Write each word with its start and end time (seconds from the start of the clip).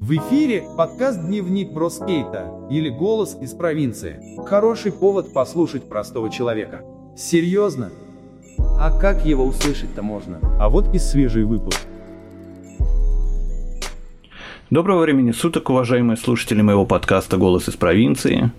В 0.00 0.10
эфире 0.16 0.64
подкаст 0.76 1.20
«Дневник 1.24 1.72
Броскейта» 1.72 2.50
или 2.70 2.88
«Голос 2.88 3.38
из 3.40 3.52
провинции». 3.52 4.20
Хороший 4.44 4.90
повод 4.90 5.32
послушать 5.32 5.88
простого 5.88 6.28
человека. 6.28 6.82
Серьезно? 7.16 7.92
А 8.58 8.90
как 8.98 9.24
его 9.24 9.44
услышать-то 9.44 10.02
можно? 10.02 10.40
А 10.58 10.68
вот 10.68 10.92
и 10.92 10.98
свежий 10.98 11.44
выпуск. 11.44 11.80
Доброго 14.70 15.02
времени 15.02 15.30
суток, 15.30 15.70
уважаемые 15.70 16.16
слушатели 16.16 16.60
моего 16.60 16.84
подкаста 16.84 17.36
«Голос 17.36 17.68
из 17.68 17.76
провинции». 17.76 18.50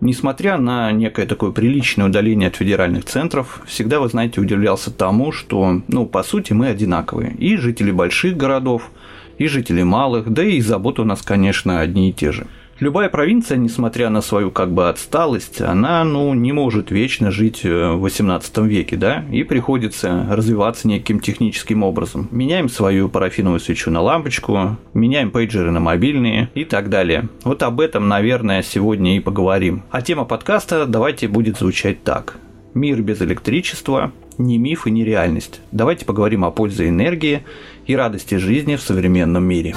Несмотря 0.00 0.58
на 0.58 0.92
некое 0.92 1.26
такое 1.26 1.50
приличное 1.50 2.06
удаление 2.06 2.50
от 2.50 2.56
федеральных 2.56 3.06
центров, 3.06 3.62
всегда, 3.66 3.98
вы 3.98 4.08
знаете, 4.08 4.40
удивлялся 4.40 4.92
тому, 4.92 5.32
что, 5.32 5.80
ну, 5.88 6.06
по 6.06 6.22
сути, 6.22 6.52
мы 6.52 6.68
одинаковые. 6.68 7.32
И 7.32 7.56
жители 7.56 7.90
больших 7.90 8.36
городов, 8.36 8.90
и 9.38 9.46
жители 9.46 9.82
малых, 9.82 10.30
да 10.32 10.42
и 10.42 10.60
заботы 10.60 11.02
у 11.02 11.04
нас, 11.04 11.22
конечно, 11.22 11.80
одни 11.80 12.10
и 12.10 12.12
те 12.12 12.32
же. 12.32 12.46
Любая 12.78 13.08
провинция, 13.08 13.56
несмотря 13.56 14.10
на 14.10 14.20
свою 14.20 14.50
как 14.50 14.70
бы 14.70 14.90
отсталость, 14.90 15.62
она, 15.62 16.04
ну, 16.04 16.34
не 16.34 16.52
может 16.52 16.90
вечно 16.90 17.30
жить 17.30 17.64
э, 17.64 17.92
в 17.92 18.00
18 18.00 18.58
веке, 18.58 18.96
да, 18.96 19.24
и 19.32 19.44
приходится 19.44 20.26
развиваться 20.28 20.86
неким 20.86 21.20
техническим 21.20 21.82
образом. 21.82 22.28
Меняем 22.30 22.68
свою 22.68 23.08
парафиновую 23.08 23.60
свечу 23.60 23.90
на 23.90 24.02
лампочку, 24.02 24.76
меняем 24.92 25.30
пейджеры 25.30 25.70
на 25.70 25.80
мобильные 25.80 26.50
и 26.54 26.66
так 26.66 26.90
далее. 26.90 27.30
Вот 27.44 27.62
об 27.62 27.80
этом, 27.80 28.08
наверное, 28.08 28.62
сегодня 28.62 29.16
и 29.16 29.20
поговорим. 29.20 29.82
А 29.90 30.02
тема 30.02 30.26
подкаста 30.26 30.84
давайте 30.84 31.28
будет 31.28 31.56
звучать 31.56 32.04
так. 32.04 32.36
Мир 32.74 33.00
без 33.00 33.22
электричества, 33.22 34.12
не 34.36 34.58
миф 34.58 34.86
и 34.86 34.90
не 34.90 35.02
реальность. 35.02 35.60
Давайте 35.72 36.04
поговорим 36.04 36.44
о 36.44 36.50
пользе 36.50 36.90
энергии 36.90 37.42
и 37.86 37.96
радости 37.96 38.36
жизни 38.36 38.76
в 38.76 38.82
современном 38.82 39.44
мире. 39.44 39.74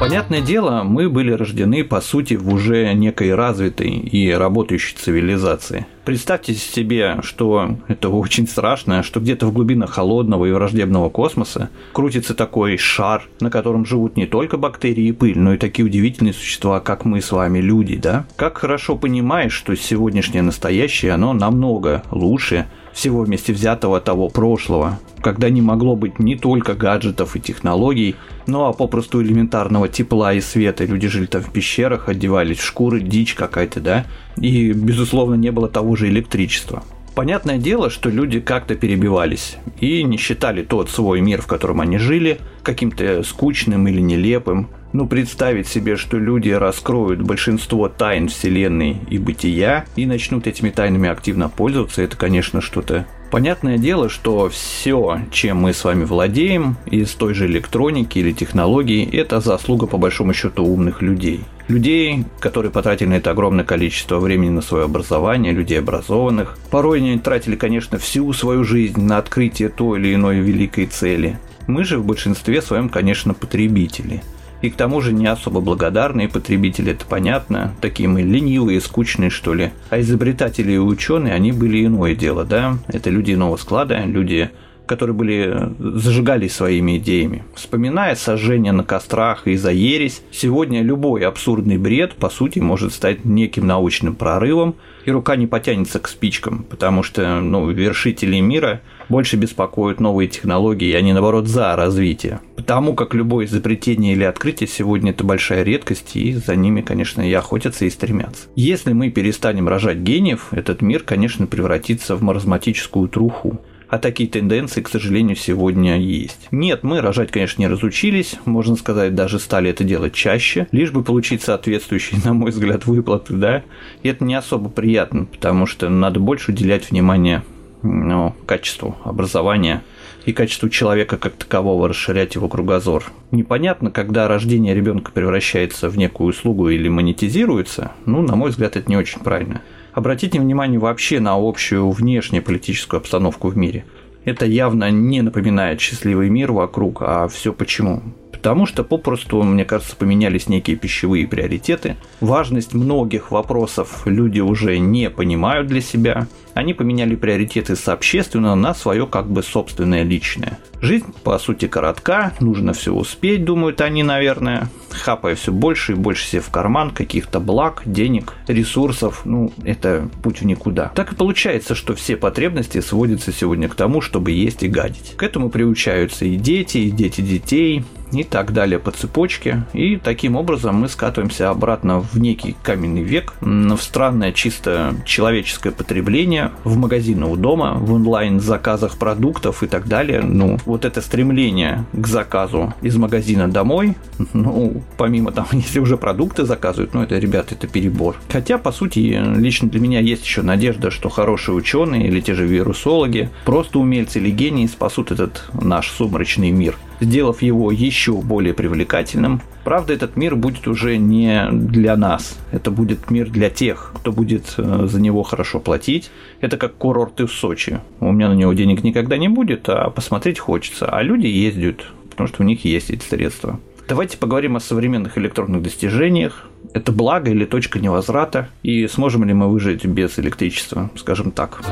Понятное 0.00 0.40
дело, 0.40 0.84
мы 0.84 1.10
были 1.10 1.32
рождены, 1.32 1.82
по 1.82 2.00
сути, 2.00 2.34
в 2.34 2.54
уже 2.54 2.94
некой 2.94 3.34
развитой 3.34 3.90
и 3.90 4.30
работающей 4.30 4.94
цивилизации. 4.96 5.86
Представьте 6.04 6.54
себе, 6.54 7.18
что 7.22 7.76
это 7.88 8.08
очень 8.08 8.46
страшно, 8.46 9.02
что 9.02 9.18
где-то 9.18 9.46
в 9.46 9.52
глубинах 9.52 9.90
холодного 9.90 10.46
и 10.46 10.52
враждебного 10.52 11.10
космоса 11.10 11.68
крутится 11.92 12.34
такой 12.34 12.78
шар, 12.78 13.28
на 13.40 13.50
котором 13.50 13.84
живут 13.84 14.16
не 14.16 14.26
только 14.26 14.56
бактерии 14.56 15.08
и 15.08 15.12
пыль, 15.12 15.36
но 15.36 15.54
и 15.54 15.58
такие 15.58 15.84
удивительные 15.84 16.32
существа, 16.32 16.78
как 16.78 17.04
мы 17.04 17.20
с 17.20 17.32
вами, 17.32 17.58
люди, 17.58 17.96
да? 17.96 18.24
Как 18.36 18.58
хорошо 18.58 18.96
понимаешь, 18.96 19.52
что 19.52 19.74
сегодняшнее 19.74 20.42
настоящее, 20.42 21.12
оно 21.12 21.32
намного 21.32 22.04
лучше, 22.12 22.68
всего 22.98 23.22
вместе 23.22 23.52
взятого 23.52 24.00
того 24.00 24.28
прошлого, 24.28 24.98
когда 25.20 25.50
не 25.50 25.62
могло 25.62 25.94
быть 25.94 26.18
не 26.18 26.34
только 26.34 26.74
гаджетов 26.74 27.36
и 27.36 27.40
технологий, 27.40 28.16
но 28.48 28.66
а 28.66 28.72
попросту 28.72 29.22
элементарного 29.22 29.88
тепла 29.88 30.34
и 30.34 30.40
света. 30.40 30.84
Люди 30.84 31.06
жили 31.06 31.26
там 31.26 31.42
в 31.42 31.52
пещерах, 31.52 32.08
одевались 32.08 32.58
в 32.58 32.64
шкуры, 32.64 33.00
дичь 33.00 33.34
какая-то, 33.34 33.80
да? 33.80 34.04
И, 34.36 34.72
безусловно, 34.72 35.36
не 35.36 35.52
было 35.52 35.68
того 35.68 35.94
же 35.94 36.08
электричества. 36.08 36.82
Понятное 37.18 37.58
дело, 37.58 37.90
что 37.90 38.10
люди 38.10 38.38
как-то 38.38 38.76
перебивались 38.76 39.56
и 39.80 40.04
не 40.04 40.16
считали 40.18 40.62
тот 40.62 40.88
свой 40.88 41.20
мир, 41.20 41.42
в 41.42 41.48
котором 41.48 41.80
они 41.80 41.98
жили, 41.98 42.38
каким-то 42.62 43.24
скучным 43.24 43.88
или 43.88 44.00
нелепым. 44.00 44.68
Ну, 44.92 45.04
представить 45.08 45.66
себе, 45.66 45.96
что 45.96 46.16
люди 46.16 46.50
раскроют 46.50 47.20
большинство 47.20 47.88
тайн 47.88 48.28
Вселенной 48.28 48.98
и 49.10 49.18
бытия 49.18 49.84
и 49.96 50.06
начнут 50.06 50.46
этими 50.46 50.70
тайнами 50.70 51.08
активно 51.08 51.48
пользоваться, 51.48 52.02
это, 52.02 52.16
конечно, 52.16 52.60
что-то 52.60 53.04
Понятное 53.32 53.78
дело, 53.78 54.08
что 54.08 54.48
все, 54.48 55.18
чем 55.32 55.58
мы 55.58 55.74
с 55.74 55.84
вами 55.84 56.04
владеем, 56.04 56.76
из 56.86 57.10
той 57.14 57.34
же 57.34 57.46
электроники 57.46 58.20
или 58.20 58.32
технологий, 58.32 59.04
это 59.04 59.40
заслуга 59.40 59.86
по 59.86 59.98
большому 59.98 60.32
счету 60.32 60.64
умных 60.64 61.02
людей. 61.02 61.40
Людей, 61.68 62.24
которые 62.40 62.72
потратили 62.72 63.08
на 63.08 63.14
это 63.14 63.30
огромное 63.30 63.64
количество 63.64 64.18
времени 64.18 64.50
на 64.50 64.62
свое 64.62 64.86
образование, 64.86 65.52
людей 65.52 65.78
образованных. 65.78 66.56
Порой 66.70 66.98
они 66.98 67.18
тратили, 67.18 67.56
конечно, 67.56 67.98
всю 67.98 68.32
свою 68.32 68.64
жизнь 68.64 69.00
на 69.00 69.18
открытие 69.18 69.68
той 69.68 70.00
или 70.00 70.14
иной 70.14 70.38
великой 70.38 70.86
цели. 70.86 71.38
Мы 71.66 71.84
же 71.84 71.98
в 71.98 72.06
большинстве 72.06 72.62
своем, 72.62 72.88
конечно, 72.88 73.34
потребители– 73.34 74.22
и 74.60 74.70
к 74.70 74.76
тому 74.76 75.00
же 75.00 75.12
не 75.12 75.26
особо 75.26 75.60
благодарные 75.60 76.28
потребители, 76.28 76.92
это 76.92 77.04
понятно. 77.06 77.74
Такие 77.80 78.08
мы 78.08 78.22
ленивые, 78.22 78.80
скучные, 78.80 79.30
что 79.30 79.54
ли. 79.54 79.70
А 79.90 80.00
изобретатели 80.00 80.72
и 80.72 80.78
ученые, 80.78 81.34
они 81.34 81.52
были 81.52 81.86
иное 81.86 82.14
дело, 82.16 82.44
да? 82.44 82.78
Это 82.88 83.10
люди 83.10 83.34
иного 83.34 83.56
склада, 83.56 84.02
люди 84.04 84.50
которые 84.88 85.14
были 85.14 85.72
зажигались 85.78 86.54
своими 86.54 86.98
идеями. 86.98 87.44
Вспоминая 87.54 88.16
сожжение 88.16 88.72
на 88.72 88.82
кострах 88.82 89.46
и 89.46 89.56
за 89.56 89.70
ересь, 89.70 90.22
сегодня 90.32 90.82
любой 90.82 91.24
абсурдный 91.24 91.78
бред, 91.78 92.14
по 92.14 92.30
сути, 92.30 92.58
может 92.58 92.92
стать 92.92 93.24
неким 93.24 93.66
научным 93.66 94.16
прорывом, 94.16 94.74
и 95.04 95.10
рука 95.10 95.36
не 95.36 95.46
потянется 95.46 96.00
к 96.00 96.08
спичкам, 96.08 96.64
потому 96.64 97.02
что 97.02 97.40
ну, 97.40 97.70
вершители 97.70 98.40
мира 98.40 98.80
больше 99.08 99.36
беспокоят 99.36 100.00
новые 100.00 100.28
технологии, 100.28 100.92
а 100.92 101.00
не 101.00 101.12
наоборот 101.12 101.46
за 101.48 101.74
развитие. 101.76 102.40
Потому 102.56 102.94
как 102.94 103.14
любое 103.14 103.46
изобретение 103.46 104.12
или 104.12 104.24
открытие 104.24 104.68
сегодня 104.68 105.12
это 105.12 105.24
большая 105.24 105.62
редкость, 105.62 106.16
и 106.16 106.34
за 106.34 106.56
ними, 106.56 106.82
конечно, 106.82 107.22
и 107.22 107.32
охотятся, 107.32 107.84
и 107.84 107.90
стремятся. 107.90 108.48
Если 108.54 108.92
мы 108.92 109.10
перестанем 109.10 109.68
рожать 109.68 109.98
гениев, 109.98 110.48
этот 110.50 110.82
мир, 110.82 111.02
конечно, 111.02 111.46
превратится 111.46 112.16
в 112.16 112.22
маразматическую 112.22 113.08
труху. 113.08 113.60
А 113.88 113.98
такие 113.98 114.28
тенденции, 114.28 114.82
к 114.82 114.88
сожалению, 114.88 115.34
сегодня 115.34 115.98
есть. 115.98 116.48
Нет, 116.50 116.82
мы 116.82 117.00
рожать, 117.00 117.30
конечно, 117.30 117.62
не 117.62 117.68
разучились, 117.68 118.36
можно 118.44 118.76
сказать, 118.76 119.14
даже 119.14 119.38
стали 119.38 119.70
это 119.70 119.82
делать 119.82 120.12
чаще, 120.12 120.68
лишь 120.72 120.90
бы 120.90 121.02
получить 121.02 121.42
соответствующие, 121.42 122.20
на 122.24 122.34
мой 122.34 122.50
взгляд, 122.50 122.86
выплаты, 122.86 123.34
да. 123.34 123.62
И 124.02 124.08
это 124.08 124.24
не 124.24 124.34
особо 124.34 124.68
приятно, 124.68 125.24
потому 125.24 125.66
что 125.66 125.88
надо 125.88 126.20
больше 126.20 126.52
уделять 126.52 126.90
внимание 126.90 127.42
ну, 127.82 128.34
качеству 128.46 128.96
образования 129.04 129.82
и 130.26 130.32
качеству 130.32 130.68
человека 130.68 131.16
как 131.16 131.34
такового, 131.34 131.88
расширять 131.88 132.34
его 132.34 132.48
кругозор. 132.48 133.04
Непонятно, 133.30 133.90
когда 133.90 134.28
рождение 134.28 134.74
ребенка 134.74 135.12
превращается 135.12 135.88
в 135.88 135.96
некую 135.96 136.28
услугу 136.28 136.68
или 136.68 136.88
монетизируется, 136.88 137.92
ну, 138.04 138.20
на 138.20 138.36
мой 138.36 138.50
взгляд, 138.50 138.76
это 138.76 138.90
не 138.90 138.96
очень 138.96 139.20
правильно. 139.20 139.62
Обратите 139.98 140.38
внимание 140.38 140.78
вообще 140.78 141.18
на 141.18 141.34
общую 141.34 141.90
внешнюю 141.90 142.44
политическую 142.44 142.98
обстановку 142.98 143.48
в 143.48 143.56
мире. 143.56 143.84
Это 144.24 144.46
явно 144.46 144.92
не 144.92 145.22
напоминает 145.22 145.80
счастливый 145.80 146.30
мир 146.30 146.52
вокруг, 146.52 147.02
а 147.02 147.26
все 147.26 147.52
почему? 147.52 148.04
Потому 148.30 148.64
что 148.64 148.84
попросту, 148.84 149.42
мне 149.42 149.64
кажется, 149.64 149.96
поменялись 149.96 150.48
некие 150.48 150.76
пищевые 150.76 151.26
приоритеты. 151.26 151.96
Важность 152.20 152.74
многих 152.74 153.32
вопросов 153.32 154.02
люди 154.04 154.38
уже 154.38 154.78
не 154.78 155.10
понимают 155.10 155.66
для 155.66 155.80
себя. 155.80 156.28
Они 156.58 156.74
поменяли 156.74 157.14
приоритеты 157.14 157.76
с 157.76 157.86
общественного 157.86 158.56
на 158.56 158.74
свое 158.74 159.06
как 159.06 159.30
бы 159.30 159.44
собственное 159.44 160.02
личное. 160.02 160.58
Жизнь, 160.80 161.06
по 161.22 161.38
сути, 161.38 161.68
коротка, 161.68 162.32
нужно 162.40 162.72
все 162.72 162.92
успеть, 162.92 163.44
думают 163.44 163.80
они, 163.80 164.02
наверное, 164.02 164.68
хапая 164.90 165.36
все 165.36 165.52
больше 165.52 165.92
и 165.92 165.94
больше 165.94 166.26
себе 166.26 166.42
в 166.42 166.50
карман 166.50 166.90
каких-то 166.90 167.38
благ, 167.38 167.82
денег, 167.84 168.34
ресурсов, 168.48 169.22
ну, 169.24 169.52
это 169.62 170.08
путь 170.24 170.40
в 170.40 170.46
никуда. 170.46 170.90
Так 170.96 171.12
и 171.12 171.14
получается, 171.14 171.76
что 171.76 171.94
все 171.94 172.16
потребности 172.16 172.80
сводятся 172.80 173.30
сегодня 173.30 173.68
к 173.68 173.76
тому, 173.76 174.00
чтобы 174.00 174.32
есть 174.32 174.64
и 174.64 174.68
гадить. 174.68 175.14
К 175.16 175.22
этому 175.22 175.50
приучаются 175.50 176.24
и 176.24 176.34
дети, 176.34 176.78
и 176.78 176.90
дети 176.90 177.20
детей, 177.20 177.84
и 178.12 178.24
так 178.24 178.52
далее 178.52 178.78
по 178.78 178.90
цепочке. 178.90 179.64
И 179.72 179.96
таким 179.96 180.36
образом 180.36 180.76
мы 180.76 180.88
скатываемся 180.88 181.50
обратно 181.50 182.00
в 182.00 182.18
некий 182.18 182.56
каменный 182.62 183.02
век, 183.02 183.34
в 183.40 183.78
странное 183.78 184.32
чисто 184.32 184.94
человеческое 185.04 185.72
потребление, 185.72 186.47
в 186.64 186.76
магазины 186.76 187.26
у 187.26 187.36
дома, 187.36 187.74
в 187.74 187.92
онлайн-заказах 187.92 188.98
продуктов 188.98 189.62
и 189.62 189.66
так 189.66 189.86
далее. 189.86 190.22
Ну, 190.22 190.58
вот 190.64 190.84
это 190.84 191.00
стремление 191.00 191.84
к 191.92 192.06
заказу 192.06 192.74
из 192.82 192.96
магазина 192.96 193.48
домой, 193.48 193.96
ну, 194.32 194.82
помимо 194.96 195.32
там, 195.32 195.46
если 195.52 195.80
уже 195.80 195.96
продукты 195.96 196.44
заказывают, 196.44 196.94
ну, 196.94 197.02
это, 197.02 197.18
ребята, 197.18 197.54
это 197.54 197.66
перебор. 197.66 198.16
Хотя, 198.30 198.58
по 198.58 198.72
сути, 198.72 199.20
лично 199.36 199.68
для 199.68 199.80
меня 199.80 200.00
есть 200.00 200.24
еще 200.24 200.42
надежда, 200.42 200.90
что 200.90 201.08
хорошие 201.08 201.54
ученые 201.54 202.06
или 202.06 202.20
те 202.20 202.34
же 202.34 202.46
вирусологи, 202.46 203.30
просто 203.44 203.78
умельцы 203.78 204.18
или 204.18 204.30
гении 204.30 204.66
спасут 204.66 205.10
этот 205.10 205.44
наш 205.52 205.90
сумрачный 205.90 206.50
мир– 206.50 206.76
сделав 207.00 207.42
его 207.42 207.70
еще 207.70 208.12
более 208.12 208.54
привлекательным. 208.54 209.40
Правда, 209.64 209.92
этот 209.92 210.16
мир 210.16 210.36
будет 210.36 210.66
уже 210.66 210.96
не 210.96 211.48
для 211.50 211.96
нас, 211.96 212.38
это 212.52 212.70
будет 212.70 213.10
мир 213.10 213.28
для 213.28 213.50
тех, 213.50 213.92
кто 213.96 214.12
будет 214.12 214.54
э, 214.56 214.86
за 214.86 215.00
него 215.00 215.22
хорошо 215.22 215.60
платить. 215.60 216.10
Это 216.40 216.56
как 216.56 216.74
курорты 216.76 217.26
в 217.26 217.32
Сочи. 217.32 217.80
У 218.00 218.12
меня 218.12 218.28
на 218.28 218.34
него 218.34 218.52
денег 218.52 218.82
никогда 218.82 219.18
не 219.18 219.28
будет, 219.28 219.68
а 219.68 219.90
посмотреть 219.90 220.38
хочется. 220.38 220.86
А 220.86 221.02
люди 221.02 221.26
ездят, 221.26 221.86
потому 222.10 222.28
что 222.28 222.42
у 222.42 222.46
них 222.46 222.64
есть 222.64 222.90
эти 222.90 223.04
средства. 223.04 223.60
Давайте 223.88 224.18
поговорим 224.18 224.56
о 224.56 224.60
современных 224.60 225.16
электронных 225.16 225.62
достижениях. 225.62 226.46
Это 226.74 226.92
благо 226.92 227.30
или 227.30 227.46
точка 227.46 227.78
невозврата? 227.78 228.48
И 228.62 228.86
сможем 228.86 229.24
ли 229.24 229.32
мы 229.32 229.48
выжить 229.48 229.86
без 229.86 230.18
электричества, 230.18 230.90
скажем 230.94 231.30
так. 231.30 231.62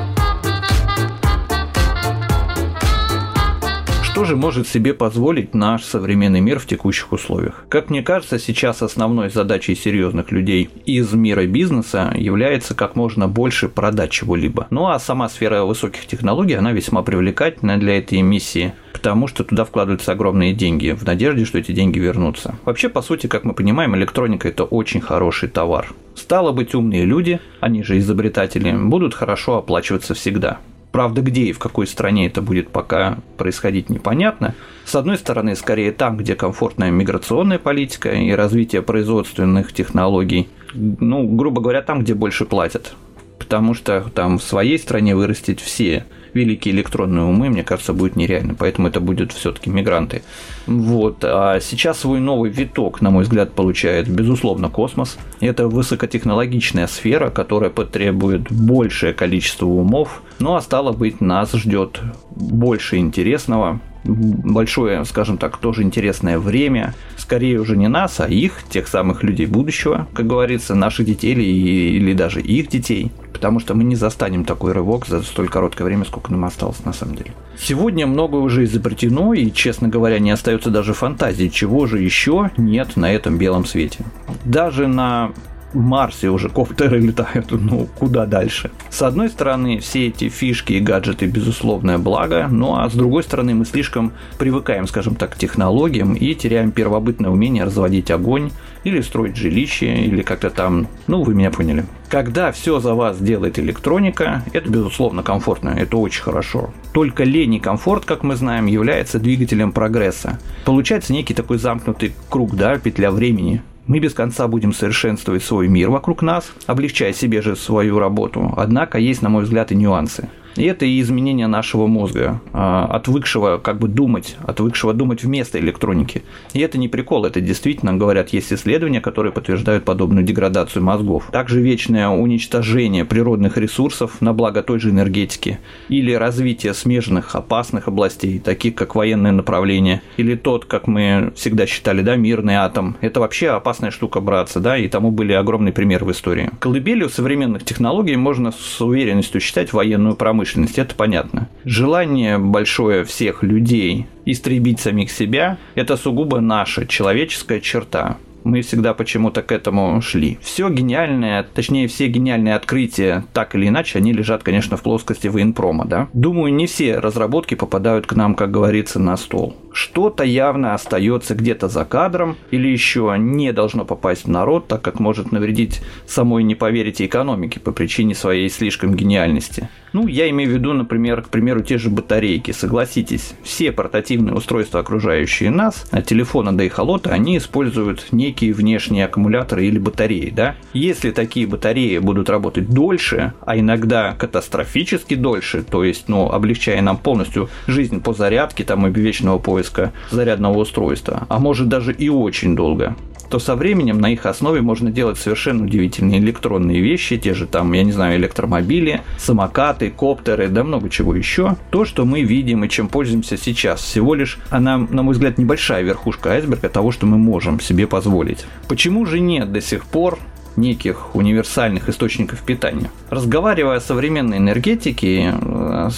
Что 4.17 4.25
же 4.25 4.35
может 4.35 4.67
себе 4.67 4.95
позволить 4.95 5.55
наш 5.55 5.85
современный 5.85 6.41
мир 6.41 6.59
в 6.59 6.65
текущих 6.65 7.13
условиях? 7.13 7.67
Как 7.69 7.91
мне 7.91 8.03
кажется, 8.03 8.39
сейчас 8.39 8.81
основной 8.81 9.29
задачей 9.29 9.75
серьезных 9.75 10.33
людей 10.33 10.71
из 10.87 11.13
мира 11.13 11.45
бизнеса 11.45 12.15
является 12.17 12.75
как 12.75 12.97
можно 12.97 13.29
больше 13.29 13.69
продать 13.69 14.13
чего-либо. 14.13 14.69
Ну 14.71 14.87
а 14.87 14.99
сама 14.99 15.29
сфера 15.29 15.65
высоких 15.65 16.07
технологий, 16.07 16.55
она 16.55 16.73
весьма 16.73 17.03
привлекательна 17.03 17.77
для 17.77 17.99
этой 17.99 18.23
миссии 18.23 18.73
потому 18.95 19.27
что 19.29 19.45
туда 19.45 19.67
вкладываются 19.67 20.13
огромные 20.13 20.55
деньги, 20.55 20.93
в 20.93 21.05
надежде, 21.05 21.45
что 21.45 21.59
эти 21.59 21.73
деньги 21.73 21.99
вернутся. 21.99 22.55
Вообще, 22.65 22.89
по 22.89 23.03
сути, 23.03 23.27
как 23.27 23.45
мы 23.45 23.53
понимаем, 23.53 23.95
электроника– 23.95 24.49
это 24.49 24.65
очень 24.65 25.03
хороший 25.03 25.51
товар. 25.51 25.93
Стало 26.15 26.53
быть, 26.53 26.75
умные 26.75 27.05
люди, 27.05 27.39
они 27.61 27.83
же 27.83 27.99
изобретатели, 27.99 28.73
будут 28.73 29.13
хорошо 29.13 29.59
оплачиваться 29.59 30.15
всегда. 30.15 30.61
Правда, 30.93 31.21
где 31.21 31.43
и 31.43 31.53
в 31.53 31.59
какой 31.59 31.87
стране 31.87 32.27
это 32.27 32.41
будет 32.41 32.71
пока 32.71 33.19
происходить 33.37 33.91
непонятно. 33.91 34.55
С 34.85 34.95
одной 34.95 35.19
стороны, 35.19 35.55
скорее 35.57 35.93
там, 35.93 36.17
где 36.17 36.35
комфортная 36.35 36.91
миграционная 36.91 37.59
политика 37.59 38.11
и 38.11 38.31
развитие 38.31 38.83
производственных 38.83 39.73
технологий. 39.73 40.49
Ну, 40.75 41.27
грубо 41.27 41.61
говоря, 41.61 41.83
там, 41.83 42.01
где 42.01 42.15
больше 42.15 42.47
платят. 42.47 42.95
Потому 43.39 43.75
что 43.75 44.11
там 44.15 44.39
в 44.39 44.43
своей 44.43 44.79
стране 44.79 45.15
вырастить 45.15 45.61
все 45.61 46.07
великие 46.37 46.75
электронные 46.75 47.25
умы, 47.25 47.49
мне 47.49 47.65
кажется, 47.65 47.93
будет 47.93 48.17
нереально. 48.17 48.55
Поэтому 48.55 48.89
это 48.89 49.01
будут 49.01 49.33
все-таки 49.33 49.71
мигранты. 49.71 50.23
Вот. 50.67 51.25
А 51.25 51.59
сейчас 51.61 52.01
свой 52.01 52.21
новый 52.21 52.51
виток, 52.51 53.01
на 53.01 53.11
мой 53.11 53.25
взгляд, 53.25 53.53
получает, 53.53 54.09
безусловно, 54.09 54.69
космос. 54.69 55.19
Это 55.41 55.67
высокотехнологичная 55.69 56.87
сфера, 56.87 57.31
которая 57.31 57.71
потребует 57.71 58.53
большее 58.53 59.13
количество 59.15 59.67
умов. 59.67 60.23
Ну 60.39 60.55
а 60.55 60.61
стало 60.61 60.93
быть, 60.93 61.21
нас 61.21 61.53
ждет 61.53 62.01
больше 62.31 62.99
интересного, 62.99 63.81
большое, 64.07 65.05
скажем 65.05 65.39
так, 65.39 65.57
тоже 65.59 65.83
интересное 65.83 66.39
время. 66.39 66.95
Скорее 67.17 67.61
уже 67.61 67.77
не 67.77 67.89
нас, 67.89 68.21
а 68.21 68.27
их, 68.27 68.63
тех 68.69 68.89
самых 68.89 69.23
людей 69.23 69.47
будущего, 69.47 70.07
как 70.15 70.27
говорится, 70.27 70.75
наших 70.75 71.07
детей 71.07 71.33
или, 71.33 71.43
или 71.43 72.13
даже 72.13 72.41
их 72.41 72.69
детей. 72.69 73.13
Потому 73.33 73.61
что 73.61 73.75
мы 73.75 73.85
не 73.85 73.97
застанем 73.97 74.45
такой 74.45 74.73
рывок 74.73 75.07
за 75.07 75.23
столь 75.23 75.49
короткое 75.49 75.85
время, 75.85 76.05
сколько 76.05 76.33
нам 76.33 76.45
осталось 76.47 76.85
на 76.85 76.93
самом 76.93 77.17
деле. 77.17 77.33
Сегодня 77.59 78.07
многое 78.07 78.41
уже 78.41 78.65
изобретено, 78.65 79.35
и, 79.35 79.51
честно 79.51 79.89
говоря, 79.89 80.19
не 80.19 80.31
остается 80.31 80.71
даже 80.71 80.95
фантазии, 80.95 81.49
чего 81.49 81.87
же 81.87 81.99
еще 81.99 82.51
нет 82.57 82.97
на 82.97 83.13
этом 83.13 83.37
белом 83.37 83.67
свете. 83.67 84.05
Даже 84.45 84.87
на 84.87 85.33
Марсе 85.81 86.29
уже 86.29 86.49
коптеры 86.49 87.01
летают, 87.01 87.51
ну 87.51 87.89
куда 87.99 88.27
дальше. 88.27 88.71
С 88.91 89.03
одной 89.03 89.29
стороны, 89.29 89.79
все 89.79 90.09
эти 90.09 90.29
фишки 90.29 90.75
и 90.75 90.81
гаджеты 90.81 91.27
безусловное 91.27 91.99
благо, 91.99 92.49
ну 92.51 92.77
а 92.77 92.89
с 92.89 92.95
другой 92.95 93.23
стороны, 93.23 93.55
мы 93.55 93.65
слишком 93.65 94.13
привыкаем, 94.39 94.87
скажем 94.87 95.15
так, 95.15 95.35
к 95.35 95.39
технологиям 95.39 96.15
и 96.15 96.35
теряем 96.35 96.71
первобытное 96.71 97.31
умение 97.31 97.65
разводить 97.65 98.11
огонь 98.11 98.51
или 98.85 99.01
строить 99.01 99.37
жилище, 99.37 100.05
или 100.05 100.23
как-то 100.23 100.51
там, 100.51 100.87
ну 101.07 101.23
вы 101.23 101.35
меня 101.35 101.51
поняли. 101.51 101.85
Когда 102.09 102.53
все 102.53 102.79
за 102.79 102.95
вас 102.95 103.19
делает 103.19 103.59
электроника, 103.59 104.45
это 104.53 104.71
безусловно 104.71 105.25
комфортно, 105.25 105.71
это 105.71 105.97
очень 105.97 106.23
хорошо. 106.23 106.71
Только 106.93 107.25
лень 107.25 107.55
и 107.55 107.61
комфорт, 107.61 108.05
как 108.05 108.23
мы 108.23 108.37
знаем, 108.37 108.67
является 108.67 109.19
двигателем 109.19 109.73
прогресса. 109.73 110.39
Получается 110.65 111.13
некий 111.13 111.35
такой 111.35 111.59
замкнутый 111.59 112.15
круг, 112.31 112.55
да, 112.55 112.79
петля 112.79 113.11
времени. 113.11 113.63
Мы 113.87 114.01
без 114.01 114.15
конца 114.15 114.49
будем 114.49 114.73
совершенствовать 114.73 115.45
свой 115.45 115.69
мир 115.69 115.91
вокруг 115.91 116.21
нас, 116.21 116.53
облегчая 116.67 117.13
себе 117.13 117.41
же 117.41 117.55
свою 117.55 118.01
работу. 118.01 118.53
Однако 118.57 118.99
есть, 118.99 119.23
на 119.23 119.29
мой 119.29 119.45
взгляд, 119.45 119.71
и 119.71 119.77
нюансы. 119.77 120.29
И 120.57 120.65
это 120.65 120.87
и 120.87 121.01
изменение 121.01 121.47
нашего 121.47 121.87
мозга, 121.87 122.41
а, 122.53 122.87
отвыкшего 122.87 123.59
как 123.59 123.79
бы 123.79 123.89
думать, 123.89 124.37
отвыкшего 124.43 124.95
думать 124.95 125.23
вместо 125.23 125.59
электроники. 125.59 126.23
И 126.55 126.61
это 126.61 126.79
не 126.79 126.89
прикол, 126.89 127.27
это 127.27 127.41
действительно, 127.41 127.95
говорят, 127.95 128.31
есть 128.31 128.53
исследования, 128.53 129.01
которые 129.01 129.33
подтверждают 129.33 129.85
подобную 129.85 130.25
деградацию 130.25 130.83
мозгов. 130.83 131.29
Также 131.31 131.61
вечное 131.61 132.09
уничтожение 132.09 133.05
природных 133.05 133.59
ресурсов 133.59 134.21
на 134.21 134.33
благо 134.33 134.63
той 134.63 134.81
же 134.81 134.91
энергетики, 134.91 135.59
или 135.89 136.13
развитие 136.13 136.73
смежных 136.73 137.35
опасных 137.35 137.89
областей, 137.89 138.39
таких 138.39 138.75
как 138.75 138.95
военное 138.95 139.33
направление, 139.33 140.01
или 140.17 140.37
тот, 140.37 140.65
как 140.65 140.87
мы 140.87 141.33
всегда 141.37 141.67
считали, 141.67 142.01
да, 142.01 142.17
мирный 142.17 142.55
атом. 142.55 142.97
Это 143.03 143.21
вообще 143.21 143.51
опасная 143.51 143.91
штука, 143.91 144.21
браться, 144.21 144.61
да, 144.61 144.79
и 144.79 144.89
тому 144.89 145.11
были 145.11 145.33
огромные 145.33 145.73
примеры 145.73 146.07
в 146.07 146.13
истории. 146.13 146.51
Колыбелью 146.61 147.11
современных 147.11 147.65
технологий 147.65 148.17
можно 148.17 148.53
с 148.53 148.81
уверенностью 148.81 149.41
считать 149.41 149.73
военную 149.73 150.17
промышленность 150.17 150.46
промышленности, 150.47 150.81
это 150.81 150.95
понятно. 150.95 151.49
Желание 151.65 152.39
большое 152.39 153.05
всех 153.05 153.43
людей 153.43 154.07
истребить 154.25 154.81
самих 154.81 155.11
себя– 155.11 155.59
это 155.75 155.97
сугубо 155.97 156.41
наша 156.41 156.87
человеческая 156.87 157.61
черта 157.61 158.19
мы 158.47 158.63
всегда 158.63 158.95
почему-то 158.95 159.43
к 159.43 159.53
этому 159.53 160.01
шли. 160.01 160.39
Все 160.41 160.69
гениальное, 160.71 161.43
точнее 161.43 161.89
все 161.89 162.07
гениальные 162.07 162.55
открытия, 162.55 163.25
так 163.33 163.55
или 163.55 163.69
иначе, 163.69 163.99
они 163.99 164.13
лежат, 164.13 164.43
конечно, 164.43 164.77
в 164.77 164.83
плоскости 164.83 165.29
военпрома, 165.29 165.85
да. 165.85 166.09
Думаю, 166.13 166.55
не 166.55 166.67
все 166.67 166.99
разработки 166.99 167.55
попадают 167.55 168.07
к 168.07 168.15
нам, 168.15 168.35
как 168.35 168.51
говорится, 168.51 168.99
на 168.99 169.17
стол. 169.17 169.57
Что-то 169.73 170.25
явно 170.25 170.73
остается 170.73 171.35
где-то 171.35 171.69
за 171.69 171.85
кадром 171.85 172.37
или 172.51 172.67
еще 172.67 173.15
не 173.19 173.53
должно 173.53 173.85
попасть 173.85 174.25
в 174.25 174.29
народ, 174.29 174.69
так 174.69 174.81
как 174.81 175.01
может 175.01 175.33
навредить 175.33 175.83
самой, 176.07 176.45
не 176.45 176.55
поверите, 176.55 177.05
экономике 177.05 177.61
по 177.61 177.73
причине 177.73 178.15
своей 178.15 178.49
слишком 178.49 178.95
гениальности. 178.95 179.69
Ну, 179.93 180.07
я 180.07 180.31
имею 180.31 180.51
в 180.51 180.53
виду, 180.55 180.73
например, 180.73 181.23
к 181.23 181.29
примеру, 181.29 181.63
те 181.63 181.77
же 181.77 181.91
батарейки. 181.91 182.53
Согласитесь, 182.53 183.35
все 183.43 183.71
портативные 183.71 184.35
устройства, 184.35 184.81
окружающие 184.81 185.51
нас, 185.51 185.87
от 185.91 186.07
телефона 186.07 186.57
до 186.57 186.67
эхолота, 186.67 187.11
они 187.11 187.37
используют 187.37 188.07
некие 188.37 188.53
внешние 188.53 189.07
аккумуляторы 189.07 189.67
или 189.67 189.79
батареи, 189.79 190.31
да? 190.31 190.57
Если 190.75 191.11
такие 191.11 191.47
батареи 191.47 191.99
будут 191.99 192.29
работать 192.29 192.69
дольше, 192.69 193.33
а 193.41 193.57
иногда 193.57 194.13
катастрофически 194.13 195.15
дольше, 195.15 195.63
то 195.63 195.83
есть, 195.83 196.09
ну, 196.09 196.31
облегчая 196.31 196.83
нам 196.83 196.99
полностью 196.99 197.49
жизнь 197.67 198.03
по 198.03 198.13
зарядке 198.13 198.65
там 198.65 198.87
и 198.87 198.91
вечного 198.91 199.39
поиска 199.39 199.93
зарядного 200.11 200.59
устройства, 200.59 201.27
а 201.31 201.39
может 201.39 201.69
даже 201.69 201.95
и 201.95 202.11
очень 202.11 202.55
долго, 202.55 202.95
то 203.29 203.39
со 203.39 203.57
временем 203.57 203.99
на 203.99 204.13
их 204.13 204.27
основе 204.27 204.61
можно 204.61 204.91
делать 204.91 205.19
совершенно 205.19 205.65
удивительные 205.65 206.21
электронные 206.21 206.81
вещи, 206.81 207.17
те 207.17 207.35
же 207.35 207.47
там, 207.47 207.73
я 207.73 207.83
не 207.83 207.93
знаю, 207.93 208.17
электромобили, 208.19 209.03
самокаты, 209.19 209.91
коптеры, 209.91 210.49
да 210.49 210.65
много 210.65 210.91
чего 210.91 211.15
еще. 211.15 211.57
То, 211.71 211.85
что 211.85 212.05
мы 212.05 212.23
видим 212.23 212.65
и 212.65 212.69
чем 212.69 212.89
пользуемся 212.89 213.37
сейчас, 213.37 213.81
всего 213.81 214.15
лишь 214.15 214.39
она, 214.51 214.79
на 214.79 215.03
мой 215.03 215.15
взгляд, 215.15 215.39
небольшая 215.39 215.83
верхушка 215.83 216.31
айсберга 216.31 216.69
того, 216.69 216.93
что 216.93 217.07
мы 217.07 217.19
можем 217.19 217.61
себе 217.61 217.87
позволить. 217.87 218.47
Почему 218.69 219.07
же 219.07 219.21
нет 219.21 219.53
до 219.53 219.61
сих 219.61 219.87
пор 219.87 220.19
неких 220.57 221.15
универсальных 221.15 221.89
источников 221.89 222.43
питания? 222.43 222.91
Разговаривая 223.11 223.77
о 223.77 223.81
современной 223.81 224.39
энергетике, 224.39 225.35
э, 225.41 225.91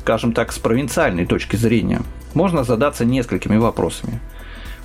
скажем 0.00 0.32
так, 0.32 0.52
с 0.52 0.58
провинциальной 0.58 1.26
точки 1.26 1.56
зрения, 1.56 2.02
можно 2.34 2.64
задаться 2.64 3.04
несколькими 3.04 3.56
вопросами. 3.56 4.20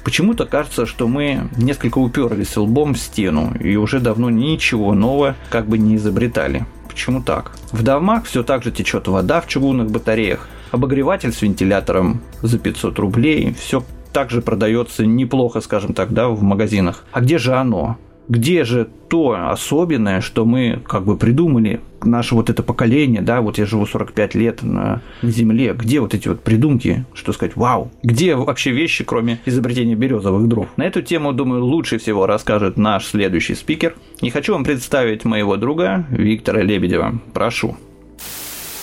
Почему-то 0.03 0.45
кажется, 0.45 0.85
что 0.85 1.07
мы 1.07 1.49
несколько 1.57 1.99
уперлись 1.99 2.57
лбом 2.57 2.95
в 2.95 2.97
стену 2.97 3.53
и 3.59 3.75
уже 3.75 3.99
давно 3.99 4.29
ничего 4.29 4.93
нового 4.93 5.35
как 5.49 5.67
бы 5.67 5.77
не 5.77 5.95
изобретали. 5.95 6.65
Почему 6.87 7.21
так? 7.21 7.51
В 7.71 7.83
домах 7.83 8.25
все 8.25 8.43
так 8.43 8.63
же 8.63 8.71
течет 8.71 9.07
вода 9.07 9.41
в 9.41 9.47
чугунных 9.47 9.91
батареях, 9.91 10.49
обогреватель 10.71 11.31
с 11.31 11.41
вентилятором 11.41 12.21
за 12.41 12.59
500 12.59 12.99
рублей, 12.99 13.53
все 13.53 13.83
также 14.11 14.41
продается 14.41 15.05
неплохо, 15.05 15.61
скажем 15.61 15.93
так, 15.93 16.11
да, 16.13 16.27
в 16.27 16.41
магазинах. 16.43 17.05
А 17.11 17.21
где 17.21 17.37
же 17.37 17.53
оно? 17.53 17.97
Где 18.31 18.63
же 18.63 18.87
то 19.09 19.49
особенное, 19.49 20.21
что 20.21 20.45
мы 20.45 20.81
как 20.87 21.03
бы 21.03 21.17
придумали, 21.17 21.81
наше 22.01 22.33
вот 22.33 22.49
это 22.49 22.63
поколение, 22.63 23.21
да, 23.21 23.41
вот 23.41 23.57
я 23.57 23.65
живу 23.65 23.85
45 23.85 24.35
лет 24.35 24.63
на 24.63 25.01
Земле, 25.21 25.73
где 25.73 25.99
вот 25.99 26.13
эти 26.13 26.29
вот 26.29 26.39
придумки, 26.39 27.03
что 27.13 27.33
сказать, 27.33 27.57
вау, 27.57 27.91
где 28.03 28.35
вообще 28.35 28.71
вещи, 28.71 29.03
кроме 29.03 29.39
изобретения 29.45 29.95
березовых 29.95 30.47
дров? 30.47 30.69
На 30.77 30.83
эту 30.83 31.01
тему, 31.01 31.33
думаю, 31.33 31.65
лучше 31.65 31.97
всего 31.97 32.25
расскажет 32.25 32.77
наш 32.77 33.05
следующий 33.05 33.53
спикер. 33.53 33.97
И 34.21 34.29
хочу 34.29 34.53
вам 34.53 34.63
представить 34.63 35.25
моего 35.25 35.57
друга 35.57 36.05
Виктора 36.09 36.61
Лебедева. 36.61 37.19
Прошу. 37.33 37.75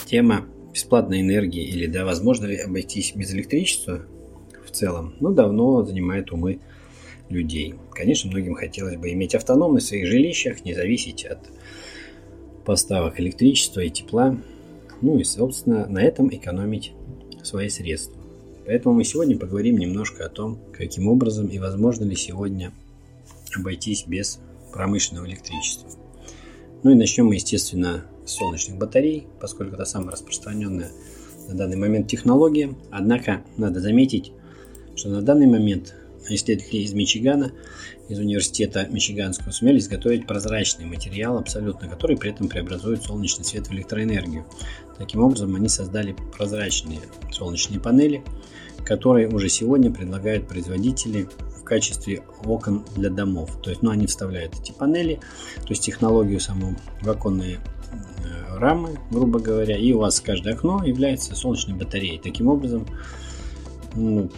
Тема 0.05 0.43
бесплатной 0.75 1.23
энергии 1.23 1.65
или, 1.65 1.87
да, 1.87 2.05
возможно 2.05 2.45
ли 2.45 2.57
обойтись 2.57 3.15
без 3.17 3.33
электричества 3.33 4.03
в 4.67 4.71
целом, 4.73 5.15
ну, 5.21 5.33
давно 5.33 5.85
занимает 5.85 6.33
умы 6.33 6.61
людей. 7.29 7.75
Конечно, 7.93 8.31
многим 8.31 8.55
хотелось 8.55 8.97
бы 8.97 9.13
иметь 9.13 9.35
автономность 9.35 9.87
в 9.87 9.89
своих 9.91 10.07
жилищах, 10.07 10.65
не 10.65 10.75
зависеть 10.75 11.25
от 11.25 11.39
поставок 12.65 13.21
электричества 13.21 13.81
и 13.81 13.91
тепла, 13.91 14.39
ну 15.01 15.19
и, 15.19 15.25
собственно, 15.25 15.87
на 15.87 16.03
этом 16.03 16.29
экономить 16.35 16.93
свои 17.43 17.69
средства. 17.69 18.21
Поэтому 18.67 18.95
мы 18.95 19.05
сегодня 19.05 19.39
поговорим 19.39 19.79
немножко 19.79 20.27
о 20.27 20.29
том, 20.29 20.59
каким 20.73 21.09
образом 21.09 21.47
и 21.47 21.59
возможно 21.59 22.05
ли 22.05 22.15
сегодня 22.15 22.73
обойтись 23.57 24.05
без 24.07 24.41
промышленного 24.73 25.27
электричества. 25.27 25.89
Ну 26.83 26.91
и 26.91 26.95
начнем 26.95 27.27
мы, 27.27 27.35
естественно, 27.35 28.05
с 28.27 28.33
солнечных 28.33 28.79
батарей, 28.79 29.27
поскольку 29.41 29.75
это 29.75 29.85
самая 29.85 30.13
распространенная 30.13 30.91
на 31.49 31.55
данный 31.55 31.77
момент 31.77 32.09
технология. 32.09 32.75
Однако 32.91 33.43
надо 33.57 33.81
заметить, 33.81 34.33
что 34.95 35.09
на 35.09 35.23
данный 35.23 35.47
момент 35.47 35.95
исследователи 36.35 36.81
из 36.81 36.93
Мичигана, 36.93 37.53
из 38.09 38.19
университета 38.19 38.87
Мичиганского, 38.87 39.51
сумели 39.51 39.79
изготовить 39.79 40.27
прозрачный 40.27 40.87
материал 40.87 41.39
абсолютно, 41.39 41.89
который 41.89 42.17
при 42.17 42.31
этом 42.31 42.49
преобразует 42.49 43.03
солнечный 43.03 43.45
свет 43.45 43.69
в 43.69 43.73
электроэнергию. 43.73 44.47
Таким 44.99 45.23
образом, 45.23 45.55
они 45.55 45.69
создали 45.69 46.17
прозрачные 46.37 47.01
солнечные 47.33 47.81
панели, 47.81 48.23
которые 48.85 49.29
уже 49.29 49.49
сегодня 49.49 49.93
предлагают 49.93 50.49
производители 50.49 51.29
в 51.57 51.63
качестве 51.63 52.23
окон 52.45 52.85
для 52.97 53.11
домов. 53.11 53.51
То 53.63 53.71
есть, 53.71 53.83
ну, 53.83 53.91
они 53.91 54.07
вставляют 54.07 54.55
эти 54.59 54.73
панели, 54.73 55.21
то 55.61 55.69
есть 55.69 55.83
технологию 55.83 56.41
саму 56.41 56.77
в 57.03 57.11
оконные 57.11 57.59
э, 57.59 58.57
рамы, 58.59 58.99
грубо 59.11 59.39
говоря, 59.39 59.77
и 59.77 59.93
у 59.93 59.99
вас 59.99 60.21
каждое 60.21 60.55
окно 60.55 60.83
является 60.83 61.35
солнечной 61.37 61.77
батареей. 61.77 62.19
Таким 62.19 62.49
образом, 62.49 62.87
ну, 63.95 64.31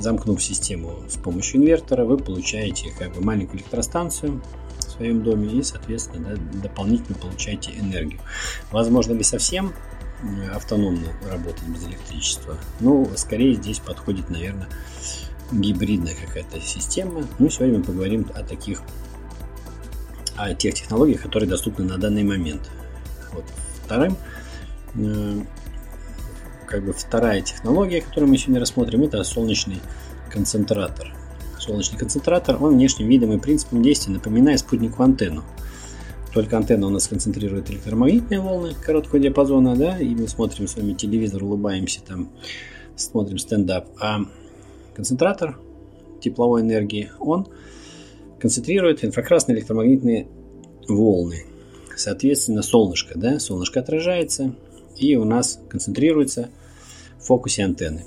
замкнув 0.00 0.42
систему 0.42 1.02
с 1.08 1.16
помощью 1.16 1.60
инвертора, 1.60 2.04
вы 2.04 2.18
получаете 2.18 2.92
как 2.98 3.14
бы 3.14 3.20
маленькую 3.20 3.60
электростанцию 3.60 4.42
в 4.78 4.90
своем 4.90 5.22
доме 5.22 5.48
и, 5.48 5.62
соответственно, 5.62 6.36
да, 6.36 6.60
дополнительно 6.68 7.16
получаете 7.18 7.72
энергию. 7.72 8.20
Возможно, 8.70 9.12
не 9.12 9.24
совсем 9.24 9.72
автономно 10.54 11.08
работать 11.28 11.66
без 11.66 11.84
электричества, 11.86 12.56
но 12.80 13.06
скорее 13.16 13.54
здесь 13.54 13.80
подходит, 13.80 14.30
наверное, 14.30 14.68
гибридная 15.50 16.14
какая-то 16.14 16.60
система. 16.60 17.26
Ну, 17.38 17.50
сегодня 17.50 17.78
мы 17.78 17.84
поговорим 17.84 18.26
о 18.34 18.42
таких, 18.42 18.82
о 20.36 20.54
тех 20.54 20.74
технологиях, 20.74 21.22
которые 21.22 21.48
доступны 21.48 21.84
на 21.84 21.98
данный 21.98 22.22
момент. 22.22 22.70
Вот. 23.32 23.44
Вторым 23.84 24.16
э, 24.94 25.40
как 26.72 26.84
бы 26.84 26.94
вторая 26.94 27.42
технология, 27.42 28.00
которую 28.00 28.30
мы 28.30 28.38
сегодня 28.38 28.58
рассмотрим, 28.58 29.02
это 29.02 29.22
солнечный 29.24 29.80
концентратор. 30.30 31.14
Солнечный 31.60 31.98
концентратор, 31.98 32.56
он 32.64 32.76
внешним 32.76 33.08
видом 33.08 33.30
и 33.34 33.38
принципом 33.38 33.82
действия 33.82 34.14
напоминает 34.14 34.60
спутниковую 34.60 35.10
антенну. 35.10 35.44
Только 36.32 36.56
антенна 36.56 36.86
у 36.86 36.90
нас 36.90 37.08
концентрирует 37.08 37.70
электромагнитные 37.70 38.40
волны 38.40 38.72
короткого 38.74 39.20
диапазона, 39.20 39.76
да, 39.76 39.98
и 39.98 40.14
мы 40.14 40.26
смотрим 40.28 40.66
с 40.66 40.74
вами 40.74 40.94
телевизор, 40.94 41.44
улыбаемся 41.44 42.00
там, 42.02 42.30
смотрим 42.96 43.36
стендап. 43.36 43.88
А 44.00 44.20
концентратор 44.94 45.58
тепловой 46.22 46.62
энергии, 46.62 47.10
он 47.18 47.48
концентрирует 48.40 49.04
инфракрасные 49.04 49.58
электромагнитные 49.58 50.26
волны. 50.88 51.44
Соответственно, 51.96 52.62
солнышко, 52.62 53.18
да, 53.18 53.38
солнышко 53.38 53.80
отражается, 53.80 54.54
и 54.96 55.16
у 55.16 55.26
нас 55.26 55.60
концентрируется 55.68 56.48
в 57.22 57.26
фокусе 57.26 57.64
антенны. 57.64 58.04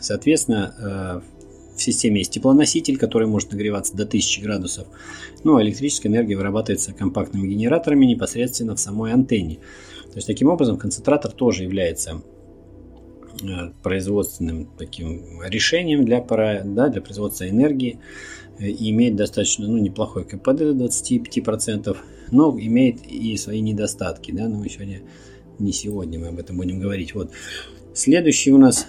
Соответственно, 0.00 0.74
э, 0.78 1.38
в 1.78 1.82
системе 1.82 2.18
есть 2.18 2.32
теплоноситель, 2.32 2.98
который 2.98 3.26
может 3.26 3.52
нагреваться 3.52 3.96
до 3.96 4.04
1000 4.04 4.42
градусов. 4.42 4.86
Ну 5.44 5.56
а 5.56 5.62
электрическая 5.62 6.10
энергия 6.10 6.36
вырабатывается 6.36 6.92
компактными 6.92 7.48
генераторами 7.48 8.04
непосредственно 8.04 8.74
в 8.74 8.80
самой 8.80 9.12
антенне. 9.12 9.56
То 10.06 10.16
есть 10.16 10.26
таким 10.26 10.48
образом 10.48 10.76
концентратор 10.76 11.30
тоже 11.30 11.64
является 11.64 12.22
э, 13.42 13.46
производственным 13.82 14.68
таким 14.76 15.42
решением 15.42 16.04
для, 16.04 16.20
да, 16.20 16.88
для 16.88 17.00
производства 17.00 17.48
энергии 17.48 18.00
э, 18.58 18.68
и 18.68 18.90
имеет 18.90 19.16
достаточно 19.16 19.68
ну, 19.68 19.78
неплохой 19.78 20.24
КПД 20.24 20.58
до 20.58 20.86
25%, 20.86 21.96
но 22.30 22.58
имеет 22.58 23.06
и 23.06 23.36
свои 23.36 23.60
недостатки. 23.60 24.32
Да, 24.32 24.48
но 24.48 24.58
мы 24.58 24.68
сегодня 24.68 25.02
не 25.58 25.72
сегодня 25.72 26.18
мы 26.18 26.28
об 26.28 26.38
этом 26.38 26.56
будем 26.56 26.80
говорить. 26.80 27.14
Вот. 27.14 27.30
Следующий 27.98 28.52
у 28.52 28.58
нас, 28.58 28.86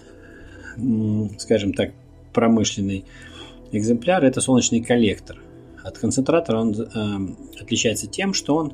скажем 1.40 1.74
так, 1.74 1.94
промышленный 2.32 3.06
экземпляр– 3.72 4.24
это 4.26 4.40
солнечный 4.40 4.82
коллектор. 4.82 5.42
От 5.84 5.98
концентратора 5.98 6.60
он 6.60 6.76
э, 6.80 7.60
отличается 7.60 8.06
тем, 8.06 8.36
что 8.36 8.56
он, 8.56 8.74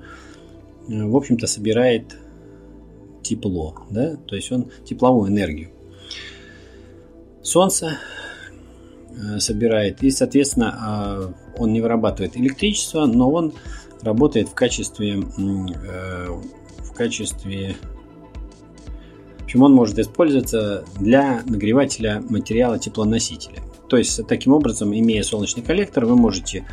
э, 0.89 1.06
в 1.06 1.15
общем-то, 1.15 1.48
собирает 1.48 2.18
тепло, 3.24 3.86
да, 3.89 4.18
то 4.18 4.36
есть 4.36 4.51
он 4.51 4.70
тепловую 4.84 5.32
энергию. 5.32 5.70
Солнце 7.42 7.98
э, 9.12 9.39
собирает, 9.39 10.04
и, 10.04 10.12
соответственно, 10.12 11.34
э, 11.58 11.60
он 11.60 11.72
не 11.72 11.80
вырабатывает 11.80 12.36
электричество, 12.36 13.06
но 13.06 13.32
он 13.32 13.54
работает 14.01 14.50
в 14.50 14.54
качестве 14.54 15.24
э, 15.38 16.27
качестве... 16.96 17.75
Общем, 19.55 19.63
он 19.63 19.71
может 19.71 19.97
использоваться 19.97 20.83
для 21.00 21.41
нагревателя 21.45 22.21
материала 22.27 22.77
теплоносителя. 22.77 23.63
То 23.88 23.95
есть, 23.95 24.27
таким 24.27 24.51
образом, 24.51 24.93
имея 24.93 25.24
солнечный 25.24 25.63
коллектор, 25.63 26.05
вы 26.05 26.17
можете 26.17 26.65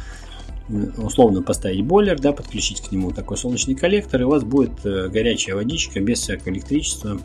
условно 0.97 1.43
поставить 1.43 1.85
бойлер, 1.85 2.19
да, 2.19 2.33
подключить 2.33 2.81
к 2.81 2.91
нему 2.91 3.13
такой 3.13 3.37
солнечный 3.37 3.77
коллектор, 3.77 4.21
и 4.21 4.25
у 4.25 4.31
вас 4.31 4.43
будет 4.43 4.85
э, 4.85 5.07
горячая 5.11 5.55
водичка 5.55 6.01
без 6.01 6.19
всякого 6.23 6.53
электричества 6.55 7.21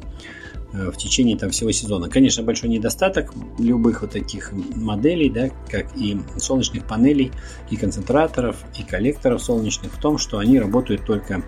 э, 0.74 0.92
в 0.92 0.98
течение 0.98 1.36
там 1.36 1.50
всего 1.50 1.72
сезона. 1.72 2.08
Конечно, 2.08 2.44
большой 2.44 2.70
недостаток 2.70 3.34
любых 3.58 4.04
вот 4.04 4.12
таких 4.12 4.52
моделей, 4.76 5.32
да, 5.32 5.50
как 5.72 5.88
и 5.98 6.20
солнечных 6.38 6.86
панелей, 6.86 7.32
и 7.72 7.78
концентраторов, 7.78 8.58
и 8.78 8.84
коллекторов 8.84 9.42
солнечных 9.42 9.92
в 9.92 10.00
том, 10.00 10.20
что 10.20 10.38
они 10.38 10.60
работают 10.60 11.04
только 11.04 11.42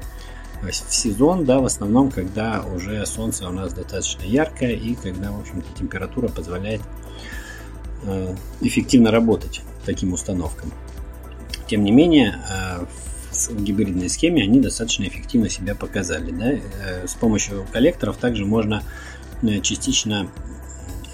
в 0.62 0.94
сезон, 0.94 1.46
да, 1.46 1.60
в 1.60 1.66
основном, 1.66 2.12
когда 2.12 2.64
уже 2.64 3.06
солнце 3.06 3.48
у 3.48 3.52
нас 3.52 3.74
достаточно 3.74 4.24
яркое 4.24 4.72
и 4.72 4.96
когда, 4.96 5.32
в 5.32 5.40
общем-то, 5.40 5.68
температура 5.78 6.28
позволяет 6.28 6.82
э, 8.04 8.36
эффективно 8.62 9.12
работать 9.12 9.62
таким 9.86 10.14
установкам. 10.14 10.72
Тем 11.68 11.84
не 11.84 11.92
менее, 11.92 12.40
э, 12.50 12.86
в 13.32 13.64
гибридной 13.64 14.10
схеме 14.10 14.44
они 14.44 14.60
достаточно 14.60 15.04
эффективно 15.04 15.50
себя 15.50 15.76
показали. 15.76 16.32
Да? 16.32 16.52
Э, 16.52 17.08
с 17.08 17.14
помощью 17.14 17.66
коллекторов 17.72 18.18
также 18.18 18.46
можно 18.46 18.84
частично 19.62 20.30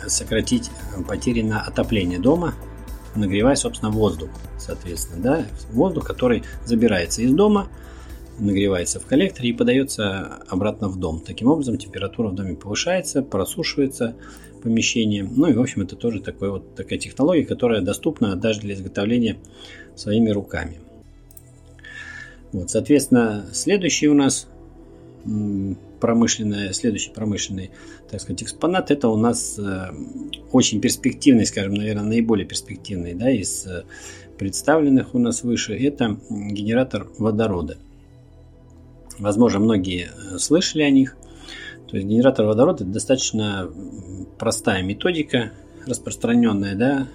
сократить 0.07 0.71
потери 1.07 1.41
на 1.43 1.61
отопление 1.61 2.17
дома, 2.17 2.55
нагревая, 3.15 3.55
собственно, 3.55 3.91
воздух, 3.91 4.29
соответственно, 4.57 5.21
да, 5.21 5.45
воздух, 5.71 6.05
который 6.05 6.43
забирается 6.65 7.21
из 7.21 7.31
дома, 7.31 7.67
нагревается 8.39 8.99
в 8.99 9.05
коллекторе 9.05 9.49
и 9.49 9.53
подается 9.53 10.39
обратно 10.47 10.89
в 10.89 10.99
дом. 10.99 11.19
Таким 11.19 11.47
образом, 11.47 11.77
температура 11.77 12.29
в 12.29 12.35
доме 12.35 12.55
повышается, 12.55 13.21
просушивается 13.21 14.15
помещение. 14.61 15.23
Ну 15.23 15.47
и, 15.47 15.53
в 15.53 15.61
общем, 15.61 15.81
это 15.81 15.95
тоже 15.95 16.21
такой 16.21 16.49
вот, 16.49 16.75
такая 16.75 16.99
технология, 16.99 17.45
которая 17.45 17.81
доступна 17.81 18.35
даже 18.35 18.61
для 18.61 18.73
изготовления 18.73 19.37
своими 19.95 20.29
руками. 20.31 20.79
Вот, 22.51 22.69
соответственно, 22.69 23.45
следующий 23.53 24.07
у 24.07 24.13
нас 24.13 24.47
промышленный, 25.99 26.73
следующий 26.73 27.11
промышленный, 27.11 27.71
так 28.09 28.21
сказать, 28.21 28.43
экспонат, 28.43 28.91
это 28.91 29.07
у 29.09 29.17
нас 29.17 29.57
э, 29.57 29.91
очень 30.51 30.79
перспективный, 30.79 31.45
скажем, 31.45 31.73
наверное, 31.73 32.03
наиболее 32.03 32.45
перспективный, 32.45 33.13
да, 33.15 33.31
из 33.31 33.65
э, 33.65 33.85
представленных 34.37 35.15
у 35.15 35.19
нас 35.19 35.43
выше, 35.43 35.75
это 35.75 36.17
генератор 36.29 37.07
водорода. 37.17 37.77
Возможно, 39.19 39.59
многие 39.59 40.09
э, 40.09 40.37
слышали 40.37 40.83
о 40.83 40.89
них. 40.89 41.15
То 41.89 41.97
есть 41.97 42.07
генератор 42.07 42.45
водорода 42.45 42.83
это 42.83 42.91
достаточно 42.91 43.69
простая 44.37 44.83
методика, 44.83 45.51
распространенная, 45.85 46.75
да, 46.75 47.07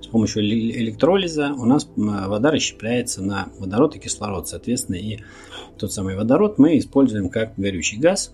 с 0.00 0.08
помощью 0.08 0.42
электролиза 0.42 1.52
у 1.56 1.64
нас 1.64 1.88
вода 1.96 2.50
расщепляется 2.50 3.22
на 3.22 3.48
водород 3.58 3.96
и 3.96 3.98
кислород, 3.98 4.48
соответственно, 4.48 4.96
и 4.96 5.20
тот 5.78 5.92
самый 5.92 6.16
водород 6.16 6.58
мы 6.58 6.78
используем 6.78 7.28
как 7.28 7.54
горючий 7.56 7.98
газ. 7.98 8.32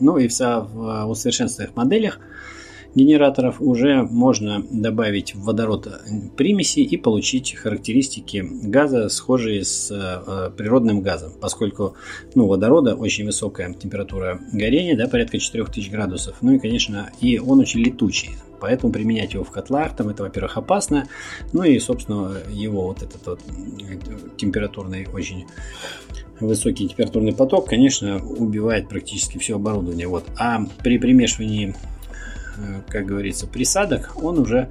Ну 0.00 0.18
и 0.18 0.28
в, 0.28 0.38
в 0.38 1.10
усовершенствованных 1.10 1.76
моделях 1.76 2.18
генераторов 2.94 3.60
уже 3.60 4.02
можно 4.02 4.64
добавить 4.70 5.34
в 5.34 5.44
водород 5.44 5.88
примеси 6.36 6.80
и 6.80 6.96
получить 6.96 7.54
характеристики 7.54 8.46
газа, 8.62 9.08
схожие 9.08 9.64
с 9.64 9.90
э, 9.90 10.50
природным 10.56 11.00
газом, 11.00 11.32
поскольку 11.40 11.94
ну, 12.34 12.46
водорода 12.46 12.94
очень 12.94 13.26
высокая 13.26 13.72
температура 13.74 14.40
горения, 14.52 14.96
да, 14.96 15.08
порядка 15.08 15.38
4000 15.38 15.90
градусов, 15.90 16.36
ну 16.40 16.52
и, 16.52 16.58
конечно, 16.58 17.10
и 17.20 17.38
он 17.38 17.60
очень 17.60 17.80
летучий, 17.80 18.30
поэтому 18.60 18.92
применять 18.92 19.34
его 19.34 19.44
в 19.44 19.50
котлах, 19.50 19.96
там 19.96 20.08
это, 20.08 20.22
во-первых, 20.22 20.56
опасно, 20.56 21.08
ну 21.52 21.64
и, 21.64 21.78
собственно, 21.78 22.36
его 22.50 22.82
вот 22.82 23.02
этот 23.02 23.26
вот 23.26 23.40
температурный 24.36 25.08
очень 25.12 25.46
высокий 26.40 26.88
температурный 26.88 27.32
поток, 27.32 27.68
конечно, 27.68 28.16
убивает 28.24 28.88
практически 28.88 29.38
все 29.38 29.54
оборудование. 29.54 30.08
Вот. 30.08 30.24
А 30.36 30.66
при 30.82 30.98
примешивании 30.98 31.74
Э, 31.74 31.93
как 32.88 33.06
говорится, 33.06 33.46
присадок, 33.46 34.12
он 34.16 34.38
уже, 34.38 34.70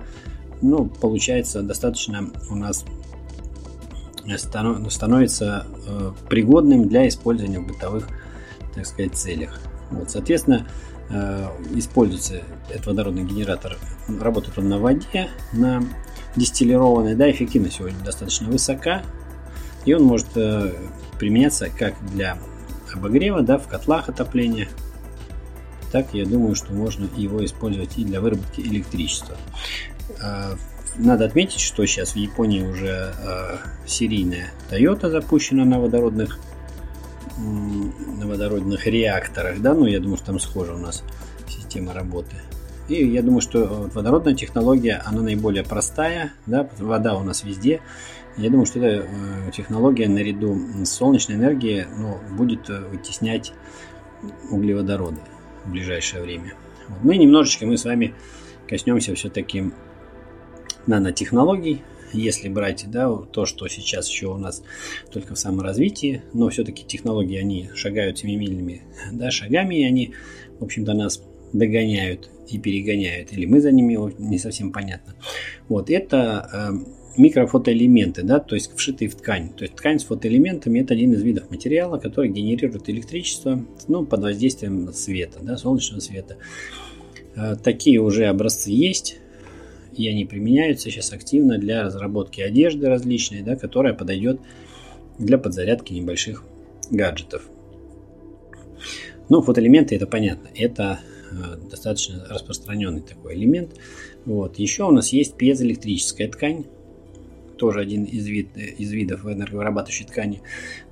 ну, 0.61 0.85
получается 0.85 1.61
достаточно 1.61 2.29
у 2.49 2.55
нас 2.55 2.85
становится 4.89 5.65
э, 5.85 6.11
пригодным 6.29 6.87
для 6.87 7.07
использования 7.07 7.59
в 7.59 7.67
бытовых, 7.67 8.07
так 8.73 8.85
сказать, 8.85 9.15
целях. 9.15 9.59
Вот, 9.91 10.09
соответственно, 10.09 10.65
э, 11.09 11.47
используется 11.75 12.41
этот 12.69 12.87
водородный 12.87 13.23
генератор, 13.23 13.77
работает 14.07 14.57
он 14.57 14.69
на 14.69 14.79
воде, 14.79 15.29
на 15.51 15.83
дистиллированной, 16.35 17.15
да, 17.15 17.29
эффективность 17.29 17.79
его 17.79 17.89
достаточно 18.03 18.47
высока, 18.47 19.03
и 19.85 19.93
он 19.93 20.03
может 20.03 20.27
э, 20.35 20.71
применяться 21.19 21.69
как 21.69 21.93
для 22.13 22.37
обогрева, 22.93 23.41
да, 23.41 23.57
в 23.57 23.67
котлах 23.67 24.09
отопления, 24.09 24.69
так 25.93 26.07
я 26.13 26.25
думаю, 26.25 26.55
что 26.55 26.73
можно 26.73 27.07
его 27.15 27.45
использовать 27.45 27.99
и 27.99 28.03
для 28.03 28.19
выработки 28.19 28.61
электричества. 28.61 29.37
Э, 30.19 30.55
надо 30.97 31.25
отметить, 31.25 31.59
что 31.59 31.85
сейчас 31.85 32.13
в 32.13 32.15
Японии 32.15 32.63
уже 32.63 33.13
э, 33.15 33.57
серийная 33.85 34.51
Toyota 34.71 35.11
запущена 35.11 35.65
на 35.65 35.79
водородных 35.79 36.39
на 37.37 38.27
водородных 38.27 38.85
реакторах, 38.85 39.59
да, 39.59 39.73
ну 39.73 39.85
я 39.85 39.99
думаю, 39.99 40.17
что 40.17 40.27
там 40.27 40.39
схожа 40.39 40.73
у 40.73 40.77
нас 40.77 41.03
система 41.47 41.91
работы. 41.91 42.35
И 42.87 43.07
я 43.07 43.23
думаю, 43.23 43.41
что 43.41 43.89
водородная 43.93 44.35
технология, 44.35 45.01
она 45.03 45.21
наиболее 45.21 45.63
простая, 45.63 46.33
да, 46.45 46.69
вода 46.77 47.15
у 47.15 47.23
нас 47.23 47.43
везде. 47.43 47.81
Я 48.37 48.49
думаю, 48.49 48.65
что 48.65 48.79
эта 48.79 49.07
э, 49.07 49.51
технология 49.51 50.07
наряду 50.07 50.57
с 50.83 50.89
солнечной 50.89 51.37
энергией 51.37 51.85
ну, 51.97 52.17
будет 52.35 52.69
э, 52.69 52.81
вытеснять 52.81 53.53
углеводороды 54.49 55.21
в 55.65 55.71
ближайшее 55.71 56.21
время. 56.21 56.53
Ну 57.03 57.11
и 57.11 57.17
немножечко 57.17 57.65
мы 57.65 57.77
с 57.77 57.85
вами 57.85 58.13
коснемся 58.67 59.15
все-таки 59.15 59.71
нанотехнологий, 60.87 61.81
если 62.11 62.47
брать 62.47 62.85
да, 62.87 63.09
то, 63.09 63.45
что 63.45 63.67
сейчас 63.67 64.07
еще 64.09 64.27
у 64.27 64.37
нас 64.37 64.63
только 65.11 65.35
в 65.35 65.39
саморазвитии, 65.39 66.21
но 66.33 66.49
все-таки 66.49 66.85
технологии, 66.85 67.37
они 67.37 67.69
шагают 67.75 68.19
семимильными 68.19 68.83
да, 69.11 69.31
шагами, 69.31 69.81
и 69.81 69.85
они, 69.85 70.13
в 70.59 70.63
общем-то, 70.63 70.93
нас 70.93 71.23
догоняют 71.53 72.29
и 72.47 72.57
перегоняют, 72.57 73.31
или 73.31 73.45
мы 73.45 73.61
за 73.61 73.71
ними, 73.71 73.97
не 74.19 74.37
совсем 74.37 74.71
понятно. 74.71 75.15
Вот, 75.69 75.89
это 75.89 76.49
э, 76.53 77.02
микрофотоэлементы, 77.17 78.23
да, 78.23 78.39
то 78.39 78.55
есть 78.55 78.75
вшитые 78.75 79.09
в 79.09 79.15
ткань. 79.15 79.49
То 79.49 79.63
есть 79.63 79.75
ткань 79.75 79.99
с 79.99 80.03
фотоэлементами 80.03 80.79
это 80.79 80.93
один 80.93 81.13
из 81.13 81.21
видов 81.21 81.49
материала, 81.49 81.97
который 81.97 82.29
генерирует 82.29 82.89
электричество 82.89 83.63
ну, 83.87 84.05
под 84.05 84.21
воздействием 84.21 84.91
света, 84.93 85.39
да, 85.41 85.57
солнечного 85.57 85.99
света. 85.99 86.37
Э, 87.35 87.55
такие 87.55 87.99
уже 87.99 88.25
образцы 88.25 88.71
есть, 88.71 89.17
и 89.95 90.07
они 90.07 90.25
применяются 90.25 90.89
сейчас 90.89 91.13
активно 91.13 91.57
для 91.57 91.83
разработки 91.83 92.41
одежды 92.41 92.87
различной, 92.87 93.41
да, 93.41 93.55
которая 93.55 93.93
подойдет 93.93 94.39
для 95.19 95.37
подзарядки 95.37 95.93
небольших 95.93 96.43
гаджетов. 96.89 97.47
Ну, 99.29 99.41
фотоэлементы 99.41 99.95
это 99.95 100.07
понятно, 100.07 100.49
это 100.55 100.99
э, 101.31 101.57
достаточно 101.69 102.25
распространенный 102.27 103.01
такой 103.01 103.35
элемент. 103.35 103.75
Вот. 104.25 104.57
Еще 104.57 104.83
у 104.83 104.91
нас 104.91 105.09
есть 105.13 105.35
пьезоэлектрическая 105.35 106.27
ткань, 106.27 106.65
тоже 107.57 107.79
один 107.79 108.03
из, 108.03 108.25
вид, 108.27 108.49
из 108.55 108.91
видов 108.91 109.25
энерговырабатывающей 109.25 110.05
ткани. 110.05 110.41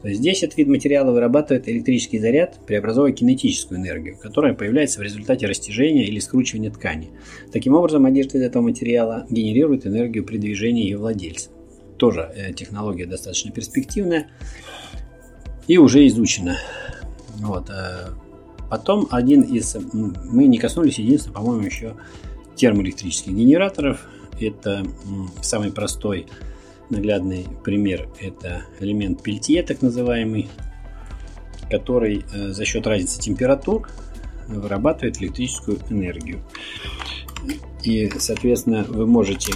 То 0.02 0.08
есть 0.08 0.20
здесь 0.20 0.44
этот 0.44 0.58
вид 0.58 0.68
материала 0.68 1.12
вырабатывает 1.12 1.68
электрический 1.68 2.20
заряд, 2.20 2.60
преобразуя 2.66 3.12
кинетическую 3.12 3.80
энергию, 3.80 4.18
которая 4.18 4.54
появляется 4.54 5.00
в 5.00 5.04
результате 5.04 5.48
растяжения 5.48 6.06
или 6.06 6.20
скручивания 6.20 6.72
ткани. 6.72 7.10
Таким 7.52 7.74
образом, 7.74 8.06
одежда 8.06 8.38
из 8.38 8.44
этого 8.44 8.64
материала 8.64 9.26
генерирует 9.30 9.86
энергию 9.86 10.24
при 10.24 10.38
движении 10.38 10.84
ее 10.84 10.98
владельца. 10.98 11.50
Тоже 11.98 12.32
э, 12.36 12.54
технология 12.54 13.06
достаточно 13.06 13.52
перспективная 13.52 14.28
и 15.68 15.78
уже 15.78 16.06
изучена. 16.08 16.58
Вот. 17.36 17.70
Э, 17.70 18.10
потом 18.70 19.08
один 19.12 19.42
из... 19.42 19.76
Мы 19.94 20.48
не 20.48 20.58
коснулись 20.58 21.00
единственного, 21.00 21.40
по-моему, 21.44 21.66
еще 21.66 21.96
термоэлектрических 22.56 23.34
генераторов. 23.34 24.08
Это 24.40 24.86
самый 25.42 25.72
простой 25.72 26.28
Наглядный 26.92 27.48
пример– 27.64 28.10
это 28.20 28.64
элемент 28.82 29.24
пельтье, 29.24 29.64
так 29.64 29.82
называемый, 29.82 30.50
который 31.70 32.26
э, 32.34 32.50
за 32.50 32.66
счет 32.66 32.86
разницы 32.86 33.18
температур 33.18 33.88
вырабатывает 34.50 35.22
электрическую 35.22 35.80
энергию. 35.90 36.42
И, 37.82 38.12
соответственно, 38.20 38.84
вы 38.84 39.08
можете, 39.08 39.54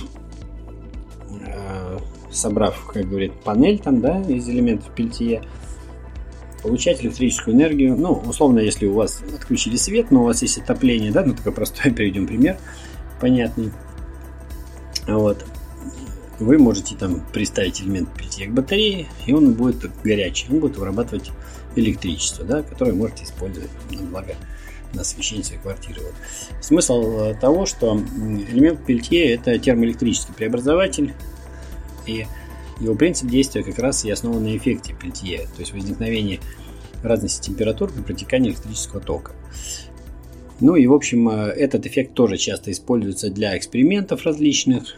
э, 1.29 1.97
собрав, 2.31 2.85
как 2.85 3.09
говорит, 3.09 3.33
панель 3.43 3.79
там, 3.79 3.99
да, 3.99 4.21
из 4.21 4.47
элементов 4.47 4.95
пельтье, 4.95 5.43
получать 6.63 7.03
электрическую 7.03 7.53
энергию. 7.53 7.97
Ну, 7.97 8.13
условно, 8.13 8.59
если 8.59 8.85
у 8.85 8.93
вас 8.93 9.21
отключили 9.35 9.75
свет, 9.75 10.09
но 10.09 10.21
у 10.21 10.25
вас 10.27 10.41
есть 10.41 10.57
отопление, 10.57 11.11
да, 11.11 11.25
ну, 11.25 11.33
такой 11.35 11.51
простой, 11.51 11.91
приведем 11.93 12.27
пример, 12.27 12.55
понятный. 13.19 13.73
Вот 15.05 15.45
вы 16.39 16.57
можете 16.57 16.95
там 16.95 17.21
приставить 17.33 17.81
элемент 17.81 18.09
питья 18.13 18.47
к 18.47 18.53
батарее, 18.53 19.07
и 19.25 19.33
он 19.33 19.53
будет 19.53 19.89
горячий, 20.03 20.47
он 20.49 20.59
будет 20.59 20.77
вырабатывать 20.77 21.31
электричество, 21.75 22.45
да, 22.45 22.63
которое 22.63 22.93
можете 22.93 23.23
использовать 23.23 23.69
на 23.91 24.01
благо 24.03 24.35
на 24.93 25.01
освещение 25.01 25.43
своей 25.43 25.61
квартиры. 25.61 26.01
Вот. 26.01 26.13
Смысл 26.61 27.19
э, 27.19 27.35
того, 27.35 27.65
что 27.65 27.97
элемент 27.97 28.85
пельтье 28.85 29.33
это 29.33 29.57
термоэлектрический 29.59 30.33
преобразователь, 30.33 31.13
и 32.05 32.25
его 32.79 32.95
принцип 32.95 33.29
действия 33.29 33.63
как 33.63 33.77
раз 33.79 34.05
и 34.05 34.11
основан 34.11 34.43
на 34.43 34.55
эффекте 34.55 34.93
пельтье, 34.93 35.47
то 35.55 35.59
есть 35.59 35.73
возникновение 35.73 36.39
разности 37.03 37.49
температур 37.49 37.91
при 37.91 38.01
протекании 38.01 38.51
электрического 38.51 39.01
тока. 39.01 39.33
Ну 40.59 40.75
и, 40.75 40.87
в 40.87 40.93
общем, 40.93 41.27
э, 41.29 41.49
этот 41.49 41.85
эффект 41.85 42.13
тоже 42.13 42.37
часто 42.37 42.71
используется 42.71 43.29
для 43.29 43.57
экспериментов 43.57 44.25
различных, 44.25 44.95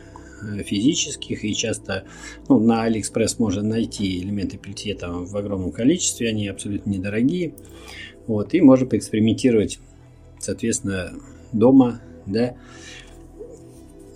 физических, 0.63 1.43
и 1.43 1.53
часто 1.53 2.05
ну, 2.47 2.59
на 2.59 2.83
Алиэкспресс 2.83 3.39
можно 3.39 3.61
найти 3.61 4.19
элементы 4.19 4.57
Пельтье 4.57 4.95
там 4.95 5.25
в 5.25 5.35
огромном 5.35 5.71
количестве, 5.71 6.29
они 6.29 6.47
абсолютно 6.47 6.89
недорогие. 6.89 7.53
Вот, 8.27 8.53
и 8.53 8.61
можно 8.61 8.85
поэкспериментировать, 8.85 9.79
соответственно, 10.39 11.13
дома, 11.53 12.01
да, 12.25 12.55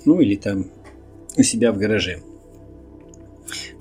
ну 0.05 0.19
или 0.19 0.35
там 0.35 0.67
у 1.37 1.43
себя 1.43 1.71
в 1.71 1.77
гараже. 1.77 2.21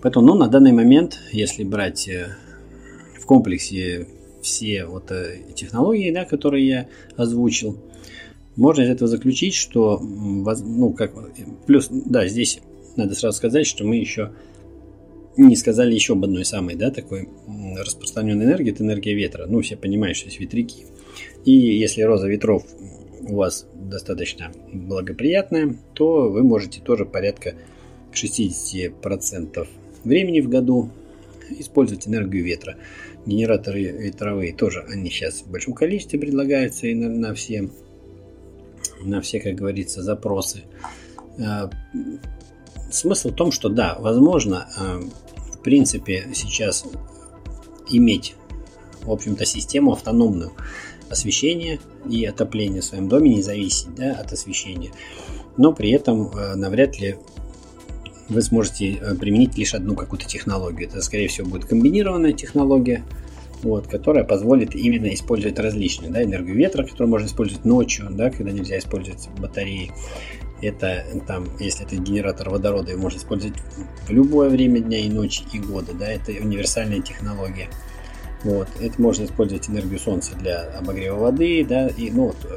Поэтому, 0.03 0.27
ну, 0.27 0.35
на 0.35 0.49
данный 0.49 0.73
момент, 0.73 1.19
если 1.33 1.65
брать 1.65 2.09
э, 2.09 2.37
в 3.21 3.27
комплексе 3.27 4.07
все 4.43 4.87
вот 4.87 5.11
э, 5.11 5.41
технологии, 5.55 6.11
да, 6.11 6.25
которые 6.25 6.67
я 6.67 6.89
озвучил, 7.17 7.79
можно 8.57 8.83
из 8.83 8.91
этого 8.91 9.09
заключить, 9.09 9.55
что, 9.55 9.99
ну, 10.01 10.93
как, 10.93 11.13
плюс, 11.67 11.89
да, 11.91 12.27
здесь 12.27 12.61
надо 12.97 13.15
сразу 13.15 13.37
сказать, 13.37 13.67
что 13.67 13.85
мы 13.85 13.97
еще 13.97 14.33
не 15.37 15.57
сказали 15.57 15.95
еще 15.95 16.15
об 16.15 16.25
одной 16.25 16.45
самой, 16.45 16.75
да, 16.75 16.91
такой 16.91 17.29
распространенной 17.79 18.45
энергии, 18.45 18.73
это 18.73 18.83
энергия 18.83 19.15
ветра. 19.15 19.47
Ну, 19.47 19.61
все 19.61 19.77
понимают, 19.77 20.17
что 20.17 20.27
есть 20.27 20.41
ветряки. 20.41 20.85
И 21.45 21.53
если 21.53 22.03
роза 22.03 22.29
ветров 22.29 22.65
у 23.23 23.37
вас 23.37 23.67
достаточно 23.75 24.53
благоприятная, 24.73 25.77
то 25.95 26.29
вы 26.31 26.43
можете 26.43 26.81
тоже 26.81 27.07
порядка 27.07 27.55
60% 28.13 29.69
времени 30.05 30.41
в 30.41 30.49
году 30.49 30.91
использовать 31.51 32.07
энергию 32.07 32.45
ветра. 32.45 32.77
Генераторы 33.27 33.83
ветровые 33.83 34.53
тоже, 34.53 34.85
они 34.89 35.11
сейчас 35.11 35.43
в 35.43 35.51
большом 35.51 35.75
количестве 35.75 36.19
предлагаются 36.19 36.87
и 36.87 36.95
на, 36.95 37.09
на 37.09 37.35
все 37.35 37.69
на 39.03 39.21
все, 39.21 39.41
как 39.41 39.55
говорится, 39.55 40.03
запросы. 40.03 40.65
Э, 41.39 41.69
смысл 42.91 43.31
в 43.31 43.35
том, 43.35 43.53
что 43.53 43.69
да, 43.69 43.97
возможно, 43.99 44.69
э, 44.79 45.01
в 45.55 45.63
принципе, 45.63 46.29
сейчас 46.35 46.85
иметь, 47.89 48.35
в 49.03 49.11
общем-то, 49.11 49.45
систему 49.45 49.93
автономную 49.93 50.53
освещения 51.09 51.81
и 52.09 52.25
отопления 52.25 52.81
в 52.81 52.85
своем 52.85 53.09
доме, 53.09 53.35
не 53.35 53.43
зависеть 53.43 53.95
да, 53.95 54.13
от 54.13 54.33
освещения. 54.33 54.93
Но 55.57 55.73
при 55.73 55.91
этом 55.91 56.31
э, 56.31 56.55
навряд 56.55 57.01
ли 57.01 57.17
вы 58.29 58.43
сможете 58.43 59.17
применить 59.19 59.59
лишь 59.59 59.75
одну 59.75 59.97
какую-то 59.97 60.27
технологию. 60.27 60.89
Это, 60.89 61.03
скорее 61.03 61.27
всего, 61.27 61.49
будет 61.49 61.65
комбинированная 61.65 62.33
технология, 62.33 63.05
вот, 63.63 63.87
которая 63.87 64.25
позволит 64.25 64.75
именно 64.75 65.13
использовать 65.13 65.59
различные, 65.59 66.11
да, 66.11 66.23
энергию 66.23 66.57
ветра, 66.57 66.85
которую 66.85 67.09
можно 67.09 67.27
использовать 67.27 67.65
ночью, 67.65 68.09
да, 68.11 68.31
когда 68.31 68.53
нельзя 68.53 68.79
использовать 68.79 69.29
батареи. 69.39 69.93
Это 70.63 71.05
там, 71.27 71.47
если 71.59 71.87
это 71.87 71.97
генератор 71.97 72.51
водорода, 72.51 72.91
его 72.91 73.01
можно 73.01 73.19
использовать 73.19 73.57
в 74.07 74.11
любое 74.11 74.51
время 74.51 74.81
дня 74.81 74.99
и 74.99 75.09
ночи, 75.09 75.43
и 75.53 75.59
года, 75.59 75.93
да, 75.95 76.07
это 76.07 76.33
универсальная 76.33 77.01
технология. 77.01 77.69
Вот, 78.45 78.69
это 78.81 79.01
можно 79.01 79.25
использовать 79.25 79.69
энергию 79.69 79.99
солнца 79.99 80.35
для 80.35 80.63
обогрева 80.79 81.19
воды, 81.19 81.65
да, 81.67 81.89
и, 81.89 82.11
ну, 82.11 82.27
вот, 82.27 82.37
э, 82.45 82.57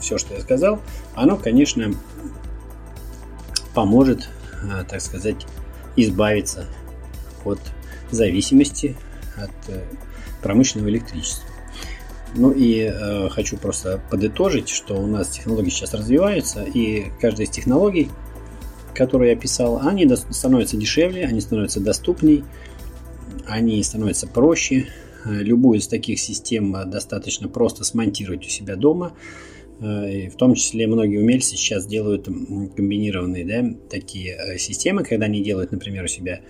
все, 0.00 0.18
что 0.18 0.34
я 0.34 0.40
сказал, 0.40 0.80
оно, 1.14 1.36
конечно, 1.36 1.92
поможет, 3.74 4.28
э, 4.62 4.84
так 4.88 5.00
сказать, 5.00 5.46
избавиться 5.96 6.66
от 7.44 7.60
зависимости 8.10 8.96
от 9.36 9.50
э, 9.68 9.82
промышленного 10.42 10.90
электричества. 10.90 11.48
Ну 12.34 12.52
и 12.52 12.82
э, 12.82 13.28
хочу 13.30 13.56
просто 13.56 14.00
подытожить, 14.10 14.68
что 14.68 14.94
у 14.94 15.06
нас 15.06 15.30
технологии 15.30 15.70
сейчас 15.70 15.94
развиваются, 15.94 16.62
и 16.62 17.06
каждая 17.20 17.46
из 17.46 17.50
технологий, 17.50 18.08
которую 18.94 19.30
я 19.30 19.36
писал, 19.36 19.80
они 19.82 20.08
становятся 20.30 20.76
дешевле, 20.76 21.24
они 21.24 21.40
становятся 21.40 21.80
доступней, 21.80 22.44
они 23.46 23.82
становятся 23.82 24.26
проще. 24.26 24.86
Э, 25.24 25.32
любую 25.32 25.78
из 25.78 25.88
таких 25.88 26.20
систем 26.20 26.72
достаточно 26.88 27.48
просто 27.48 27.84
смонтировать 27.84 28.46
у 28.46 28.48
себя 28.48 28.76
дома. 28.76 29.12
Э, 29.80 30.10
и 30.10 30.28
в 30.28 30.36
том 30.36 30.54
числе 30.54 30.86
многие 30.86 31.18
умельцы 31.18 31.56
сейчас 31.56 31.86
делают 31.86 32.26
комбинированные 32.26 33.44
да, 33.44 33.78
такие 33.88 34.36
э, 34.36 34.58
системы, 34.58 35.04
когда 35.04 35.26
они 35.26 35.42
делают, 35.42 35.72
например, 35.72 36.04
у 36.04 36.08
себя 36.08 36.40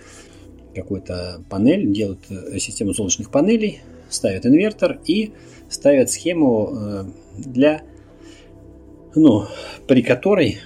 какую-то 0.73 1.43
панель, 1.49 1.91
делают 1.91 2.19
систему 2.59 2.93
солнечных 2.93 3.31
панелей, 3.31 3.81
ставят 4.09 4.45
инвертор 4.45 4.99
и 5.05 5.31
ставят 5.69 6.09
схему 6.09 6.69
э, 6.73 7.03
для, 7.37 7.81
ну, 9.15 9.45
при 9.87 10.01
которой 10.01 10.59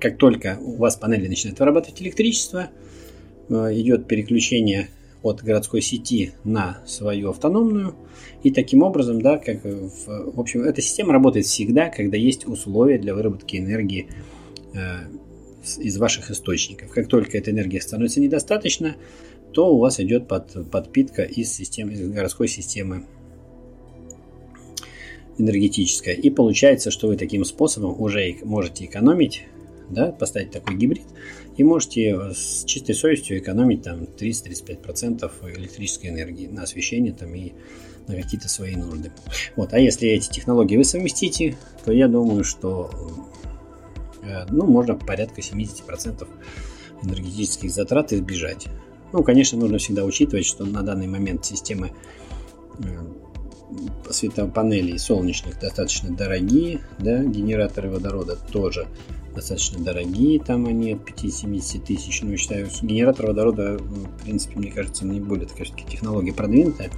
как 0.00 0.18
только 0.18 0.58
у 0.60 0.76
вас 0.76 0.96
панели 0.96 1.28
начинают 1.28 1.58
вырабатывать 1.58 2.00
электричество, 2.02 2.70
э, 3.48 3.54
идет 3.80 4.06
переключение 4.06 4.88
от 5.22 5.42
городской 5.42 5.80
сети 5.80 6.32
на 6.44 6.82
свою 6.86 7.30
автономную. 7.30 7.94
И 8.42 8.50
таким 8.50 8.82
образом, 8.82 9.22
да, 9.22 9.38
как 9.38 9.64
в, 9.64 10.34
в 10.34 10.40
общем, 10.40 10.62
эта 10.62 10.82
система 10.82 11.12
работает 11.12 11.46
всегда, 11.46 11.88
когда 11.88 12.16
есть 12.16 12.46
условия 12.46 12.98
для 12.98 13.14
выработки 13.14 13.56
энергии 13.56 14.08
э, 14.74 15.08
из 15.78 15.96
ваших 15.96 16.30
источников. 16.30 16.90
Как 16.90 17.08
только 17.08 17.38
эта 17.38 17.50
энергия 17.50 17.80
становится 17.80 18.20
недостаточно, 18.20 18.96
то 19.52 19.74
у 19.74 19.78
вас 19.78 20.00
идет 20.00 20.28
под, 20.28 20.70
подпитка 20.70 21.22
из, 21.22 21.52
системы, 21.52 21.92
из 21.92 22.08
городской 22.08 22.48
системы 22.48 23.06
энергетическая. 25.38 26.14
И 26.14 26.30
получается, 26.30 26.90
что 26.90 27.08
вы 27.08 27.16
таким 27.16 27.44
способом 27.44 28.00
уже 28.00 28.36
можете 28.42 28.84
экономить, 28.84 29.44
да, 29.90 30.12
поставить 30.12 30.50
такой 30.50 30.76
гибрид, 30.76 31.04
и 31.56 31.64
можете 31.64 32.32
с 32.32 32.64
чистой 32.64 32.94
совестью 32.94 33.38
экономить 33.38 33.82
там 33.82 34.02
30-35% 34.02 35.30
электрической 35.56 36.10
энергии 36.10 36.46
на 36.46 36.62
освещение 36.62 37.12
там, 37.12 37.34
и 37.34 37.52
на 38.06 38.16
какие-то 38.16 38.48
свои 38.48 38.76
нужды. 38.76 39.12
Вот. 39.56 39.72
А 39.72 39.78
если 39.78 40.08
эти 40.08 40.30
технологии 40.30 40.76
вы 40.76 40.84
совместите, 40.84 41.56
то 41.84 41.92
я 41.92 42.08
думаю, 42.08 42.44
что 42.44 42.90
ну, 44.50 44.66
можно 44.66 44.94
порядка 44.94 45.40
70% 45.40 46.26
энергетических 47.02 47.70
затрат 47.70 48.12
избежать. 48.12 48.66
Ну, 49.12 49.22
конечно, 49.22 49.58
нужно 49.58 49.78
всегда 49.78 50.04
учитывать, 50.04 50.46
что 50.46 50.64
на 50.64 50.82
данный 50.82 51.06
момент 51.06 51.44
системы 51.44 51.92
э, 52.78 52.84
светопанелей 54.10 54.98
солнечных 54.98 55.60
достаточно 55.60 56.14
дорогие, 56.14 56.80
да, 56.98 57.22
генераторы 57.22 57.90
водорода 57.90 58.36
тоже 58.50 58.88
достаточно 59.34 59.82
дорогие, 59.82 60.40
там 60.40 60.66
они 60.66 60.92
от 60.92 61.08
5-70 61.08 61.84
тысяч, 61.84 62.22
ну, 62.22 62.36
считаю, 62.36 62.68
генератор 62.82 63.26
водорода, 63.26 63.78
ну, 63.80 64.06
в 64.06 64.22
принципе, 64.22 64.58
мне 64.58 64.70
кажется, 64.70 65.04
не 65.04 65.20
более 65.20 65.46
такая 65.46 65.64
все-таки 65.64 65.86
технология 65.90 66.32
продвинутая, 66.32 66.90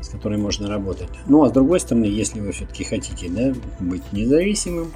с 0.00 0.08
которой 0.08 0.38
можно 0.38 0.68
работать. 0.68 1.08
Ну, 1.26 1.42
а 1.42 1.48
с 1.48 1.52
другой 1.52 1.80
стороны, 1.80 2.04
если 2.04 2.40
вы 2.40 2.52
все-таки 2.52 2.84
хотите, 2.84 3.28
да, 3.30 3.54
быть 3.80 4.12
независимым, 4.12 4.92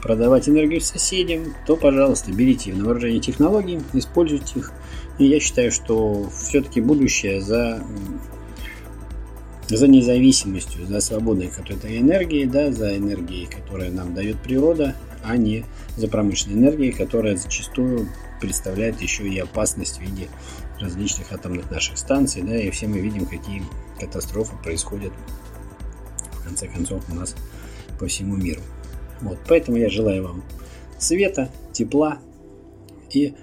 продавать 0.00 0.48
энергию 0.48 0.80
соседям, 0.80 1.54
то, 1.66 1.76
пожалуйста, 1.76 2.32
берите 2.32 2.72
на 2.72 2.84
вооружение 2.84 3.20
технологии, 3.20 3.82
используйте 3.92 4.60
их, 4.60 4.72
и 5.18 5.26
я 5.26 5.40
считаю, 5.40 5.70
что 5.70 6.28
все-таки 6.30 6.80
будущее 6.80 7.40
за, 7.40 7.82
за 9.68 9.86
независимостью, 9.86 10.86
за 10.86 11.00
свободной 11.00 11.48
какой-то 11.48 11.96
энергией, 11.96 12.46
да, 12.46 12.72
за 12.72 12.96
энергией, 12.96 13.46
которая 13.46 13.90
нам 13.90 14.14
дает 14.14 14.38
природа, 14.38 14.96
а 15.22 15.36
не 15.36 15.64
за 15.96 16.08
промышленной 16.08 16.58
энергией, 16.58 16.92
которая 16.92 17.36
зачастую 17.36 18.08
представляет 18.40 19.00
еще 19.02 19.28
и 19.28 19.38
опасность 19.38 19.98
в 19.98 20.00
виде 20.00 20.28
различных 20.80 21.30
атомных 21.32 21.70
наших 21.70 21.98
станций, 21.98 22.42
да, 22.42 22.56
и 22.58 22.70
все 22.70 22.86
мы 22.86 23.00
видим, 23.00 23.26
какие 23.26 23.62
катастрофы 23.98 24.54
происходят 24.62 25.12
в 26.32 26.44
конце 26.44 26.66
концов 26.66 27.04
у 27.10 27.14
нас 27.14 27.34
по 27.98 28.06
всему 28.06 28.36
миру. 28.36 28.62
Вот, 29.22 29.38
поэтому 29.48 29.76
я 29.76 29.88
желаю 29.88 30.24
вам 30.24 30.42
света, 30.98 31.50
тепла 31.72 32.18
и 33.12 33.34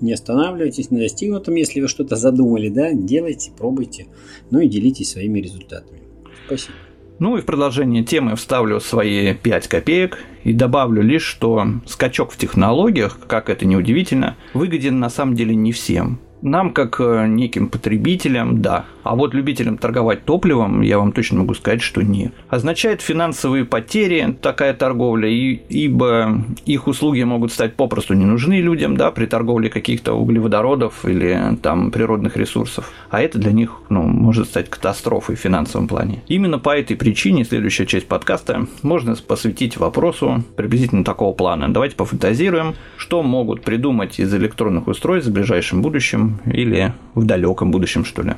не 0.00 0.12
останавливайтесь 0.12 0.90
на 0.90 0.98
достигнутом, 0.98 1.54
если 1.54 1.80
вы 1.80 1.88
что-то 1.88 2.16
задумали, 2.16 2.68
да, 2.68 2.92
делайте, 2.92 3.52
пробуйте, 3.56 4.06
ну 4.50 4.60
и 4.60 4.68
делитесь 4.68 5.12
своими 5.12 5.40
результатами. 5.40 6.00
Спасибо. 6.46 6.74
Ну 7.18 7.36
и 7.36 7.40
в 7.40 7.46
продолжение 7.46 8.02
темы 8.02 8.34
вставлю 8.34 8.80
свои 8.80 9.32
5 9.34 9.68
копеек 9.68 10.18
и 10.42 10.52
добавлю 10.52 11.02
лишь, 11.02 11.22
что 11.22 11.64
скачок 11.86 12.32
в 12.32 12.36
технологиях, 12.36 13.18
как 13.28 13.48
это 13.48 13.64
ни 13.64 13.76
удивительно, 13.76 14.36
выгоден 14.54 14.98
на 14.98 15.08
самом 15.08 15.36
деле 15.36 15.54
не 15.54 15.70
всем. 15.70 16.18
Нам, 16.42 16.72
как 16.72 17.00
э, 17.00 17.26
неким 17.28 17.68
потребителям, 17.68 18.60
да. 18.60 18.84
А 19.04 19.14
вот 19.14 19.32
любителям 19.32 19.78
торговать 19.78 20.24
топливом, 20.24 20.82
я 20.82 20.98
вам 20.98 21.12
точно 21.12 21.40
могу 21.40 21.54
сказать, 21.54 21.82
что 21.82 22.02
нет. 22.02 22.32
Означает 22.48 23.00
финансовые 23.00 23.64
потери 23.64 24.36
такая 24.40 24.74
торговля, 24.74 25.28
и, 25.28 25.60
ибо 25.68 26.42
их 26.66 26.88
услуги 26.88 27.22
могут 27.22 27.52
стать 27.52 27.74
попросту 27.74 28.14
не 28.14 28.24
нужны 28.24 28.60
людям, 28.60 28.96
да, 28.96 29.12
при 29.12 29.26
торговле 29.26 29.70
каких-то 29.70 30.14
углеводородов 30.14 31.04
или 31.04 31.56
там 31.62 31.92
природных 31.92 32.36
ресурсов. 32.36 32.90
А 33.10 33.22
это 33.22 33.38
для 33.38 33.52
них, 33.52 33.80
ну, 33.88 34.02
может 34.02 34.48
стать 34.48 34.68
катастрофой 34.68 35.36
в 35.36 35.40
финансовом 35.40 35.86
плане. 35.86 36.22
Именно 36.26 36.58
по 36.58 36.76
этой 36.76 36.96
причине 36.96 37.44
следующая 37.44 37.86
часть 37.86 38.08
подкаста 38.08 38.66
можно 38.82 39.14
посвятить 39.14 39.76
вопросу 39.76 40.42
приблизительно 40.56 41.04
такого 41.04 41.32
плана. 41.34 41.72
Давайте 41.72 41.94
пофантазируем, 41.94 42.74
что 42.96 43.22
могут 43.22 43.62
придумать 43.62 44.18
из 44.18 44.34
электронных 44.34 44.88
устройств 44.88 45.30
в 45.30 45.32
ближайшем 45.32 45.82
будущем 45.82 46.31
или 46.46 46.92
в 47.14 47.24
далеком 47.24 47.70
будущем, 47.70 48.04
что 48.04 48.22
ли. 48.22 48.34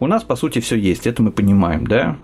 У 0.00 0.06
нас, 0.06 0.22
по 0.22 0.36
сути, 0.36 0.60
все 0.60 0.76
есть, 0.76 1.06
это 1.06 1.22
мы 1.22 1.32
понимаем, 1.32 1.86
да? 1.86 2.16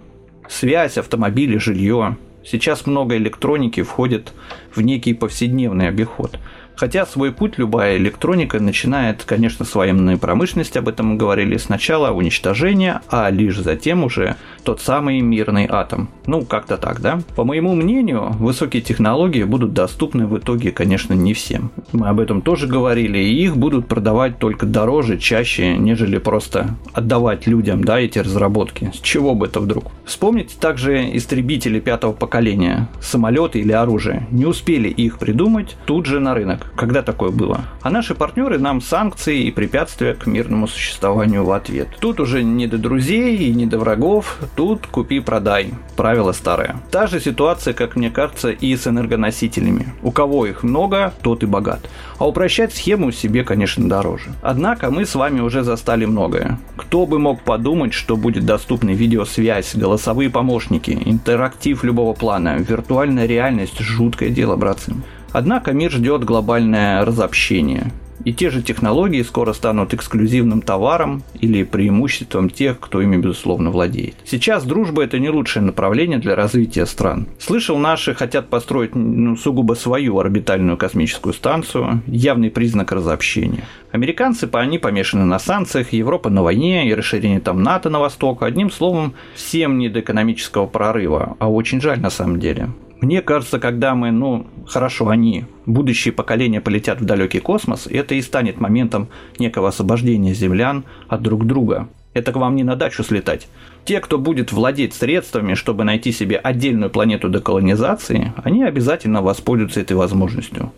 Связь, 0.49 0.97
автомобили, 0.97 1.59
жилье. 1.59 2.17
Сейчас 2.45 2.87
много 2.87 3.17
электроники 3.17 3.83
входит 3.83 4.33
в 4.75 4.81
некий 4.81 5.15
повседневный 5.15 5.89
обиход– 5.89 6.39
Хотя 6.77 7.07
свой 7.07 7.33
путь 7.33 7.57
любая 7.57 7.97
электроника 7.97 8.59
начинает, 8.59 9.23
конечно, 9.25 9.65
с 9.65 9.75
военной 9.75 10.19
промышленности, 10.19 10.79
об 10.79 10.89
этом 10.89 11.07
мы 11.07 11.17
говорили, 11.17 11.57
сначала 11.57 12.11
уничтожение, 12.11 13.01
а 13.09 13.31
лишь 13.31 13.59
затем 13.59 14.03
уже 14.03 14.37
тот 14.65 14.81
самый 14.81 15.21
мирный 15.21 15.69
атом. 15.71 16.09
Ну, 16.27 16.43
как-то 16.45 16.77
так, 16.77 17.01
да? 17.01 17.21
По 17.37 17.45
моему 17.45 17.75
мнению, 17.75 18.31
высокие 18.39 18.83
технологии 18.83 19.45
будут 19.45 19.73
доступны 19.73 20.27
в 20.27 20.39
итоге, 20.39 20.73
конечно, 20.73 21.13
не 21.13 21.33
всем. 21.33 21.71
Мы 21.93 22.09
об 22.09 22.19
этом 22.19 22.43
тоже 22.43 22.67
говорили, 22.67 23.19
и 23.19 23.45
их 23.45 23.57
будут 23.57 23.87
продавать 23.87 24.39
только 24.39 24.67
дороже, 24.67 25.19
чаще, 25.19 25.77
нежели 25.77 26.19
просто 26.19 26.77
отдавать 26.93 27.47
людям, 27.47 27.85
да, 27.85 28.01
эти 28.01 28.19
разработки. 28.19 28.91
С 28.95 29.01
чего 29.01 29.35
бы 29.35 29.47
это 29.47 29.61
вдруг? 29.61 29.93
Вспомните 30.05 30.57
также 30.59 31.17
истребители 31.17 31.79
пятого 31.79 32.13
поколения, 32.13 32.89
самолеты 33.01 33.61
или 33.61 33.73
оружие. 33.73 34.27
Не 34.31 34.47
успели 34.47 34.89
их 34.89 35.19
придумать, 35.19 35.77
тут 35.87 36.07
же 36.07 36.21
на 36.21 36.35
рынок 36.35 36.64
когда 36.77 37.03
такое 37.03 37.31
было. 37.31 37.63
А 37.83 37.91
наши 37.91 38.15
партнеры 38.15 38.59
нам 38.59 38.81
санкции 38.81 39.45
и 39.45 39.51
препятствия 39.51 40.15
к 40.15 40.27
мирному 40.27 40.67
существованию 40.67 41.45
в 41.45 41.53
ответ. 41.53 41.89
Тут 42.01 42.21
уже 42.21 42.43
не 42.43 42.67
до 42.67 42.79
друзей 42.79 43.37
и 43.37 43.55
не 43.55 43.67
до 43.67 43.79
врагов, 43.79 44.39
тут 44.57 44.87
купи-продай. 44.87 45.75
Правило 45.97 46.33
старое. 46.33 46.77
Та 46.91 47.07
же 47.07 47.21
ситуация, 47.21 47.75
как 47.75 47.97
мне 47.97 48.11
кажется, 48.11 48.51
и 48.51 48.77
с 48.77 48.87
энергоносителями. 48.87 49.95
У 50.03 50.11
кого 50.11 50.47
их 50.47 50.63
много, 50.63 51.13
тот 51.23 51.43
и 51.43 51.47
богат. 51.47 51.89
А 52.19 52.27
упрощать 52.27 52.75
схему 52.75 53.13
себе, 53.13 53.45
конечно, 53.45 53.89
дороже. 53.89 54.33
Однако 54.43 54.91
мы 54.91 55.05
с 55.07 55.15
вами 55.15 55.41
уже 55.41 55.63
застали 55.63 56.05
многое. 56.05 56.59
Кто 56.77 57.07
бы 57.07 57.19
мог 57.19 57.43
подумать, 57.43 57.93
что 57.93 58.17
будет 58.17 58.45
доступна 58.45 58.91
видеосвязь, 58.91 59.75
голосовые 59.75 60.31
помощники, 60.31 60.99
интерактив 61.05 61.85
любого 61.85 62.13
плана, 62.15 62.57
виртуальная 62.59 63.27
реальность– 63.27 63.79
жуткое 63.79 64.31
дело, 64.31 64.57
братцы. 64.57 64.95
Однако 65.35 65.73
мир 65.73 65.91
ждет 65.91 66.23
глобальное 66.23 67.05
разобщение. 67.05 67.91
И 68.25 68.33
те 68.33 68.51
же 68.51 68.63
технологии 68.63 69.21
скоро 69.23 69.53
станут 69.53 69.93
эксклюзивным 69.93 70.63
товаром 70.63 71.25
или 71.41 71.65
преимуществом 71.65 72.49
тех, 72.49 72.79
кто 72.79 73.03
ими 73.03 73.17
безусловно 73.17 73.73
владеет. 73.73 74.15
Сейчас 74.25 74.65
дружба 74.65 75.03
это 75.03 75.19
не 75.19 75.31
лучшее 75.31 75.65
направление 75.65 76.19
для 76.19 76.37
развития 76.37 76.87
стран. 76.87 77.27
Слышал, 77.41 77.77
наши 77.79 78.15
хотят 78.15 78.49
построить 78.49 78.95
ну, 78.95 79.37
сугубо 79.37 79.75
свою 79.75 80.21
орбитальную 80.21 80.77
космическую 80.77 81.33
станцию, 81.33 82.03
явный 82.07 82.53
признак 82.53 82.93
разобщения. 82.93 83.65
Американцы, 83.91 84.49
они 84.53 84.79
помешаны 84.79 85.25
на 85.25 85.41
санкциях, 85.41 85.93
Европа 85.93 86.31
на 86.31 86.45
войне 86.45 86.89
и 86.89 86.95
расширение 86.95 87.41
там 87.41 87.61
НАТО 87.65 87.91
на 87.91 87.99
восток. 87.99 88.45
Одним 88.45 88.71
словом, 88.71 89.15
всем 89.35 89.79
не 89.79 89.89
до 89.89 89.99
экономического 89.99 90.67
прорыва, 90.67 91.37
а 91.41 91.51
очень 91.51 91.81
жаль 91.81 91.99
на 91.99 92.11
самом 92.11 92.39
деле. 92.39 92.71
Мне 93.01 93.23
кажется, 93.23 93.59
когда 93.59 93.95
мы, 93.95 94.11
ну, 94.11 94.47
хорошо, 94.67 95.09
они, 95.09 95.45
будущие 95.67 96.13
поколения 96.13 96.61
полетят 96.61 97.01
в 97.01 97.05
далекий 97.05 97.41
космос, 97.41 97.87
это 97.87 98.15
и 98.15 98.23
станет 98.23 98.61
моментом 98.61 99.09
некого 99.39 99.69
освобождения 99.69 100.33
землян 100.33 100.85
от 101.09 101.23
друг 101.23 101.47
друга. 101.47 101.89
Это 102.15 102.33
к 102.33 102.37
вам 102.37 102.55
не 102.55 102.63
на 102.63 102.77
дачу 102.77 103.03
слетать. 103.03 103.49
Те, 103.85 104.01
кто 104.01 104.19
будет 104.19 104.53
владеть 104.53 104.95
средствами, 104.95 105.55
чтобы 105.55 105.85
найти 105.85 106.13
себе 106.13 106.37
отдельную 106.37 106.89
планету 106.91 107.29
деколонизации, 107.29 108.33
они 108.43 108.63
обязательно 108.63 109.21
воспользуются 109.21 109.81
этой 109.81 109.97
возможностью. 109.97 110.73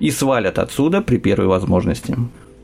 И 0.00 0.10
свалят 0.10 0.58
отсюда 0.58 1.02
при 1.02 1.18
первой 1.18 1.46
возможности. 1.46 2.16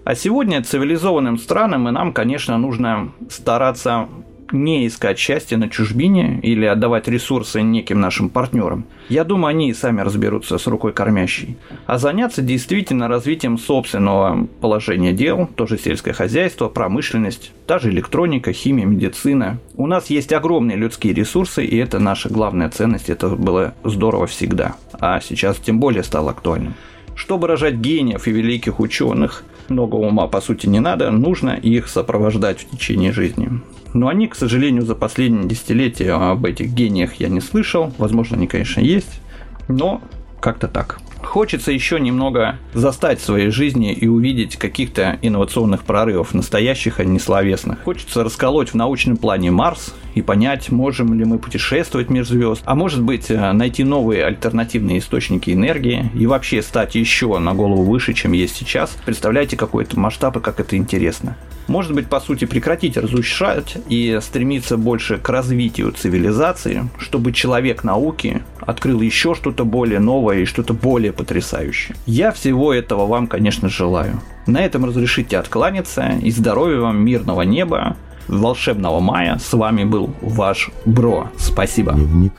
А 0.04 0.14
сегодня 0.14 0.62
цивилизованным 0.62 1.36
странам 1.36 1.88
и 1.88 1.92
нам, 1.92 2.12
конечно, 2.12 2.56
нужно 2.56 3.12
стараться 3.28 4.08
не 4.52 4.86
искать 4.86 5.18
счастья 5.18 5.56
на 5.56 5.68
чужбине 5.68 6.40
или 6.42 6.64
отдавать 6.64 7.08
ресурсы 7.08 7.62
неким 7.62 8.00
нашим 8.00 8.28
партнерам. 8.28 8.84
Я 9.08 9.24
думаю, 9.24 9.50
они 9.50 9.70
и 9.70 9.74
сами 9.74 10.00
разберутся 10.00 10.58
с 10.58 10.66
рукой 10.66 10.92
кормящей. 10.92 11.56
А 11.86 11.98
заняться 11.98 12.42
действительно 12.42 13.08
развитием 13.08 13.58
собственного 13.58 14.46
положения 14.60 15.12
дел, 15.12 15.48
тоже 15.54 15.78
сельское 15.78 16.12
хозяйство, 16.12 16.68
промышленность, 16.68 17.52
та 17.66 17.78
же 17.78 17.90
электроника, 17.90 18.52
химия, 18.52 18.86
медицина. 18.86 19.58
У 19.76 19.86
нас 19.86 20.10
есть 20.10 20.32
огромные 20.32 20.76
людские 20.76 21.14
ресурсы, 21.14 21.64
и 21.64 21.76
это 21.76 21.98
наша 21.98 22.28
главная 22.28 22.70
ценность, 22.70 23.10
это 23.10 23.28
было 23.28 23.74
здорово 23.84 24.26
всегда. 24.26 24.76
А 24.92 25.20
сейчас 25.20 25.56
тем 25.58 25.80
более 25.80 26.02
стало 26.02 26.30
актуальным. 26.30 26.74
Чтобы 27.14 27.48
рожать 27.48 27.76
гениев 27.76 28.28
и 28.28 28.30
великих 28.30 28.78
ученых, 28.78 29.42
много 29.68 29.96
ума 29.96 30.26
по 30.28 30.40
сути 30.40 30.66
не 30.66 30.80
надо, 30.80 31.10
нужно 31.10 31.50
их 31.50 31.88
сопровождать 31.88 32.60
в 32.60 32.70
течение 32.70 33.12
жизни. 33.12 33.48
Но 33.96 34.08
они, 34.08 34.28
к 34.28 34.34
сожалению, 34.34 34.84
за 34.84 34.94
последние 34.94 35.48
десятилетия 35.48 36.12
об 36.12 36.44
этих 36.44 36.68
гениях 36.68 37.14
я 37.14 37.28
не 37.28 37.40
слышал. 37.40 37.94
Возможно, 37.96 38.36
они, 38.36 38.46
конечно, 38.46 38.80
есть, 38.80 39.22
но 39.68 40.02
как-то 40.38 40.68
так. 40.68 41.00
Хочется 41.22 41.72
еще 41.72 41.98
немного 41.98 42.58
застать 42.74 43.20
в 43.20 43.24
своей 43.24 43.48
жизни 43.48 43.94
и 43.94 44.06
увидеть 44.06 44.56
каких-то 44.56 45.18
инновационных 45.22 45.84
прорывов, 45.84 46.34
настоящих, 46.34 47.00
а 47.00 47.04
не 47.04 47.18
словесных. 47.18 47.82
Хочется 47.84 48.22
расколоть 48.22 48.68
в 48.68 48.74
научном 48.74 49.16
плане 49.16 49.50
Марс 49.50 49.94
и 50.16 50.22
понять, 50.22 50.70
можем 50.70 51.12
ли 51.12 51.24
мы 51.26 51.38
путешествовать 51.38 52.08
между 52.08 52.34
звезд, 52.34 52.62
а 52.64 52.74
может 52.74 53.02
быть 53.02 53.30
э, 53.30 53.52
найти 53.52 53.84
новые 53.84 54.24
альтернативные 54.24 54.98
источники 54.98 55.50
энергии 55.50 56.10
и 56.14 56.26
вообще 56.26 56.62
стать 56.62 56.94
еще 56.94 57.38
на 57.38 57.54
голову 57.54 57.82
выше, 57.82 58.14
чем 58.14 58.32
есть 58.32 58.56
сейчас. 58.56 58.96
Представляете 59.04 59.58
какой-то 59.58 60.00
масштаб 60.00 60.38
и 60.38 60.40
как 60.40 60.58
это 60.58 60.76
интересно. 60.76 61.36
Может 61.68 61.92
быть, 61.92 62.06
по 62.06 62.20
сути, 62.20 62.46
прекратить 62.46 62.96
разрушать 62.96 63.76
и 63.88 64.18
стремиться 64.22 64.78
больше 64.78 65.18
к 65.18 65.28
развитию 65.28 65.92
цивилизации, 65.92 66.88
чтобы 66.98 67.32
человек 67.32 67.84
науки 67.84 68.42
открыл 68.60 69.02
еще 69.02 69.34
что-то 69.34 69.64
более 69.64 70.00
новое 70.00 70.38
и 70.38 70.44
что-то 70.46 70.72
более 70.72 71.12
потрясающее. 71.12 71.94
Я 72.06 72.32
всего 72.32 72.72
этого 72.72 73.06
вам, 73.06 73.26
конечно, 73.26 73.68
желаю. 73.68 74.22
На 74.46 74.64
этом 74.64 74.84
разрешите 74.84 75.38
откланяться 75.38 76.14
и 76.22 76.30
здоровья 76.30 76.78
вам, 76.78 77.04
мирного 77.04 77.42
неба, 77.42 77.96
волшебного 78.28 79.00
мая. 79.00 79.38
С 79.38 79.52
вами 79.52 79.84
был 79.84 80.10
ваш 80.20 80.70
Бро. 80.84 81.28
Спасибо. 81.38 81.92
Дневник 81.92 82.32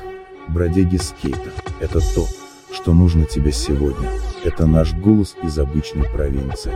бродяги 0.48 0.98
скейта. 0.98 1.52
Это 1.80 2.00
то, 2.00 2.26
что 2.72 2.94
нужно 2.94 3.26
тебе 3.26 3.52
сегодня. 3.52 4.10
Это 4.44 4.66
наш 4.66 4.94
голос 4.94 5.36
из 5.44 5.58
обычной 5.60 6.10
провинции. 6.10 6.72